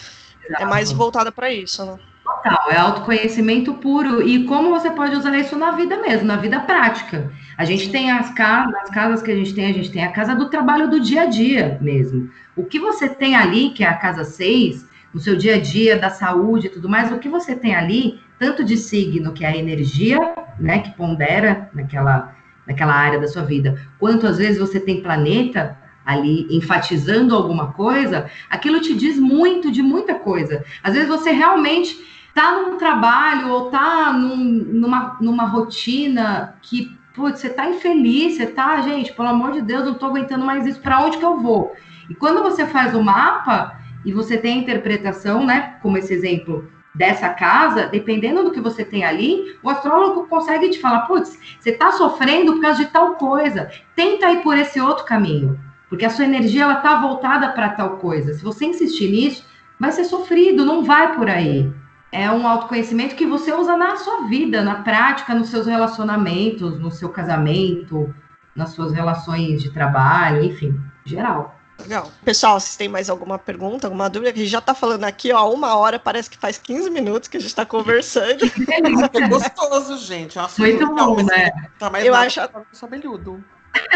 [0.46, 0.64] Exato.
[0.64, 1.98] É mais voltada para isso, né?
[2.24, 4.26] Total, é autoconhecimento puro.
[4.26, 7.34] E como você pode usar isso na vida mesmo, na vida prática.
[7.58, 10.12] A gente tem as casas, as casas que a gente tem, a gente tem a
[10.12, 12.30] casa do trabalho do dia a dia mesmo.
[12.56, 15.98] O que você tem ali, que é a casa 6, no seu dia a dia,
[15.98, 19.48] da saúde e tudo mais, o que você tem ali, tanto de signo, que é
[19.48, 20.20] a energia,
[20.60, 22.36] né, que pondera naquela,
[22.68, 28.30] naquela área da sua vida, quanto às vezes você tem planeta ali enfatizando alguma coisa,
[28.50, 30.64] aquilo te diz muito de muita coisa.
[30.84, 31.98] Às vezes você realmente
[32.36, 38.46] tá num trabalho ou tá num, numa, numa rotina que putz, você tá infeliz, você
[38.46, 41.40] tá, gente, pelo amor de Deus, não tô aguentando mais isso, para onde que eu
[41.40, 41.74] vou?
[42.08, 46.72] E quando você faz o mapa e você tem a interpretação, né, como esse exemplo
[46.94, 51.72] dessa casa, dependendo do que você tem ali, o astrólogo consegue te falar, putz, você
[51.72, 55.60] tá sofrendo por causa de tal coisa, tenta ir por esse outro caminho,
[55.90, 58.34] porque a sua energia ela tá voltada para tal coisa.
[58.36, 59.44] Se você insistir nisso,
[59.80, 61.72] vai ser sofrido, não vai por aí
[62.18, 66.90] é um autoconhecimento que você usa na sua vida, na prática, nos seus relacionamentos, no
[66.90, 68.14] seu casamento,
[68.56, 71.56] nas suas relações de trabalho, enfim, geral.
[71.80, 72.12] Legal.
[72.26, 74.34] Pessoal, vocês têm mais alguma pergunta, alguma dúvida?
[74.34, 77.30] Que a gente já está falando aqui, ó, uma hora, parece que faz 15 minutos
[77.30, 78.46] que a gente está conversando.
[78.46, 80.40] É gostoso, gente.
[80.40, 81.52] É Muito legal, bom, né?
[81.78, 82.40] Tá mais eu acho.
[82.72, 83.44] Sabelhudo.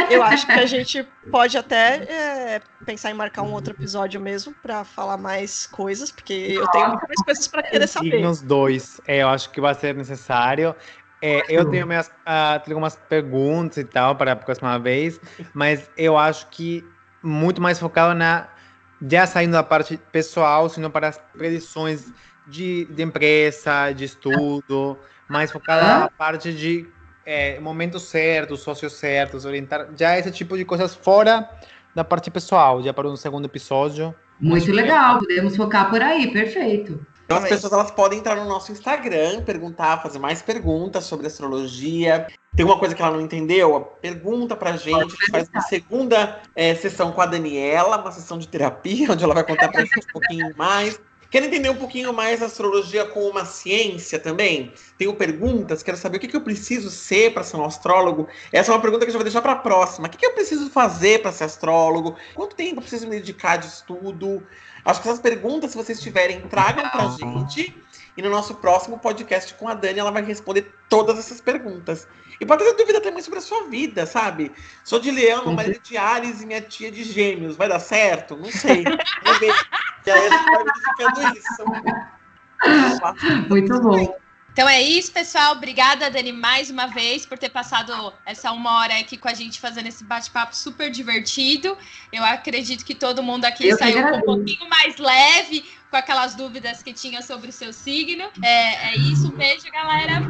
[0.09, 4.53] Eu acho que a gente pode até é, pensar em marcar um outro episódio mesmo
[4.61, 8.11] para falar mais coisas, porque eu tenho muitas coisas para querer saber.
[8.11, 10.75] Signos dois, é, eu acho que vai ser necessário.
[11.21, 15.19] É, eu tenho, minhas, uh, tenho algumas perguntas e tal para a próxima vez,
[15.53, 16.83] mas eu acho que
[17.21, 18.49] muito mais focado na
[19.09, 22.11] já saindo da parte pessoal, sino para as predições
[22.47, 26.87] de, de empresa, de estudo, mais focada na parte de
[27.25, 31.49] é, momentos certos, sócios certos, orientar já esse tipo de coisas fora
[31.95, 34.15] da parte pessoal, já para um segundo episódio.
[34.39, 37.05] Muito legal, podemos focar por aí, perfeito.
[37.25, 42.27] Então as pessoas elas podem entrar no nosso Instagram, perguntar, fazer mais perguntas sobre astrologia.
[42.55, 43.93] Tem uma coisa que ela não entendeu?
[44.01, 44.97] Pergunta pra gente.
[44.97, 49.23] A gente faz uma segunda é, sessão com a Daniela, uma sessão de terapia, onde
[49.23, 50.99] ela vai contar pra gente um pouquinho mais.
[51.31, 54.73] Quer entender um pouquinho mais a astrologia como uma ciência também?
[54.97, 58.27] Tenho perguntas, quero saber o que, que eu preciso ser para ser um astrólogo.
[58.51, 60.07] Essa é uma pergunta que eu já vou deixar para a próxima.
[60.07, 62.17] O que, que eu preciso fazer para ser astrólogo?
[62.35, 64.45] Quanto tempo eu preciso me dedicar de estudo?
[64.83, 67.81] Acho que essas perguntas, se vocês tiverem, tragam para a gente.
[68.17, 72.05] E no nosso próximo podcast com a Dani, ela vai responder todas essas perguntas.
[72.41, 74.51] E pode ter dúvida também sobre a sua vida, sabe?
[74.83, 77.55] Sou de Leão, meu marido de Ares e minha tia de Gêmeos.
[77.55, 78.35] Vai dar certo?
[78.35, 78.83] Não sei.
[79.23, 79.53] Vamos ver.
[80.03, 81.63] E aí a gente vai verificando isso.
[83.47, 84.19] Muito bom.
[84.51, 85.51] Então é isso, pessoal.
[85.51, 89.59] Obrigada, Dani, mais uma vez por ter passado essa uma hora aqui com a gente
[89.59, 91.77] fazendo esse bate-papo super divertido.
[92.11, 96.81] Eu acredito que todo mundo aqui Eu saiu um pouquinho mais leve com aquelas dúvidas
[96.81, 98.23] que tinha sobre o seu signo.
[98.43, 100.21] É, é isso, beijo, galera.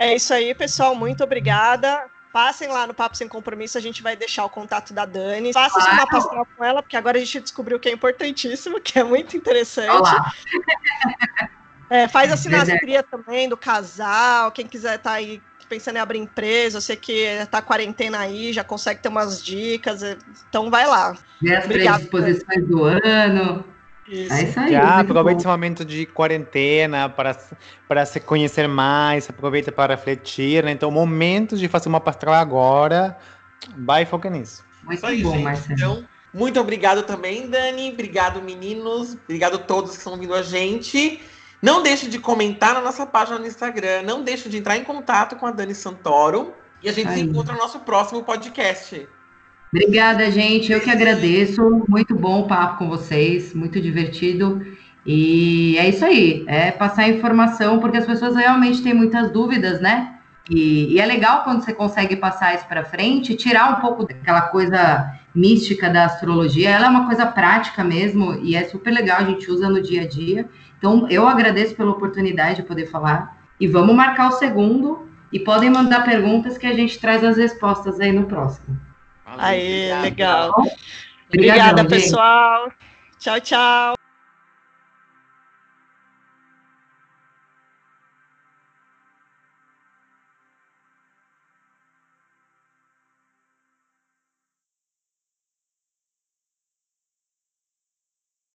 [0.00, 0.94] É isso aí, pessoal.
[0.94, 2.06] Muito obrigada.
[2.32, 5.52] Passem lá no Papo Sem Compromisso, a gente vai deixar o contato da Dani.
[5.52, 5.92] Façam claro.
[5.92, 9.36] uma pastoral com ela, porque agora a gente descobriu que é importantíssimo, que é muito
[9.36, 9.90] interessante.
[9.90, 10.32] Olá.
[11.90, 16.18] É, faz a sinastria também do casal, quem quiser estar tá aí pensando em abrir
[16.18, 20.00] empresa, eu sei que está quarentena aí, já consegue ter umas dicas,
[20.48, 21.16] então vai lá.
[21.42, 23.64] Vê as Obrigado, predisposições do ano.
[24.10, 24.32] Isso.
[24.32, 24.72] É isso aí.
[24.72, 27.38] Já aproveite esse momento de quarentena para,
[27.86, 30.72] para se conhecer mais, aproveita para refletir, né?
[30.72, 33.16] Então, momento de fazer uma pastoral agora,
[33.78, 34.64] vai e foca nisso.
[34.82, 35.44] Muito aí, bom, gente.
[35.44, 35.72] Marcelo.
[35.74, 36.04] Então,
[36.34, 37.92] muito obrigado também, Dani.
[37.92, 39.16] Obrigado, meninos.
[39.24, 41.20] Obrigado a todos que estão vindo a gente.
[41.62, 44.02] Não deixe de comentar na nossa página no Instagram.
[44.02, 46.52] Não deixe de entrar em contato com a Dani Santoro.
[46.82, 47.18] E a gente Aí.
[47.18, 49.06] se encontra no nosso próximo podcast.
[49.72, 50.72] Obrigada, gente.
[50.72, 51.84] Eu que agradeço.
[51.88, 53.54] Muito bom o papo com vocês.
[53.54, 54.60] Muito divertido.
[55.06, 56.44] E é isso aí.
[56.48, 60.16] É passar informação, porque as pessoas realmente têm muitas dúvidas, né?
[60.50, 64.42] E, e é legal quando você consegue passar isso para frente, tirar um pouco daquela
[64.42, 66.70] coisa mística da astrologia.
[66.70, 69.18] Ela é uma coisa prática mesmo e é super legal.
[69.20, 70.48] A gente usa no dia a dia.
[70.78, 73.38] Então, eu agradeço pela oportunidade de poder falar.
[73.60, 75.08] E vamos marcar o segundo.
[75.32, 78.89] E podem mandar perguntas que a gente traz as respostas aí no próximo.
[79.38, 80.52] Aí, legal.
[81.28, 82.72] Obrigada, pessoal.
[83.18, 83.94] Tchau, tchau.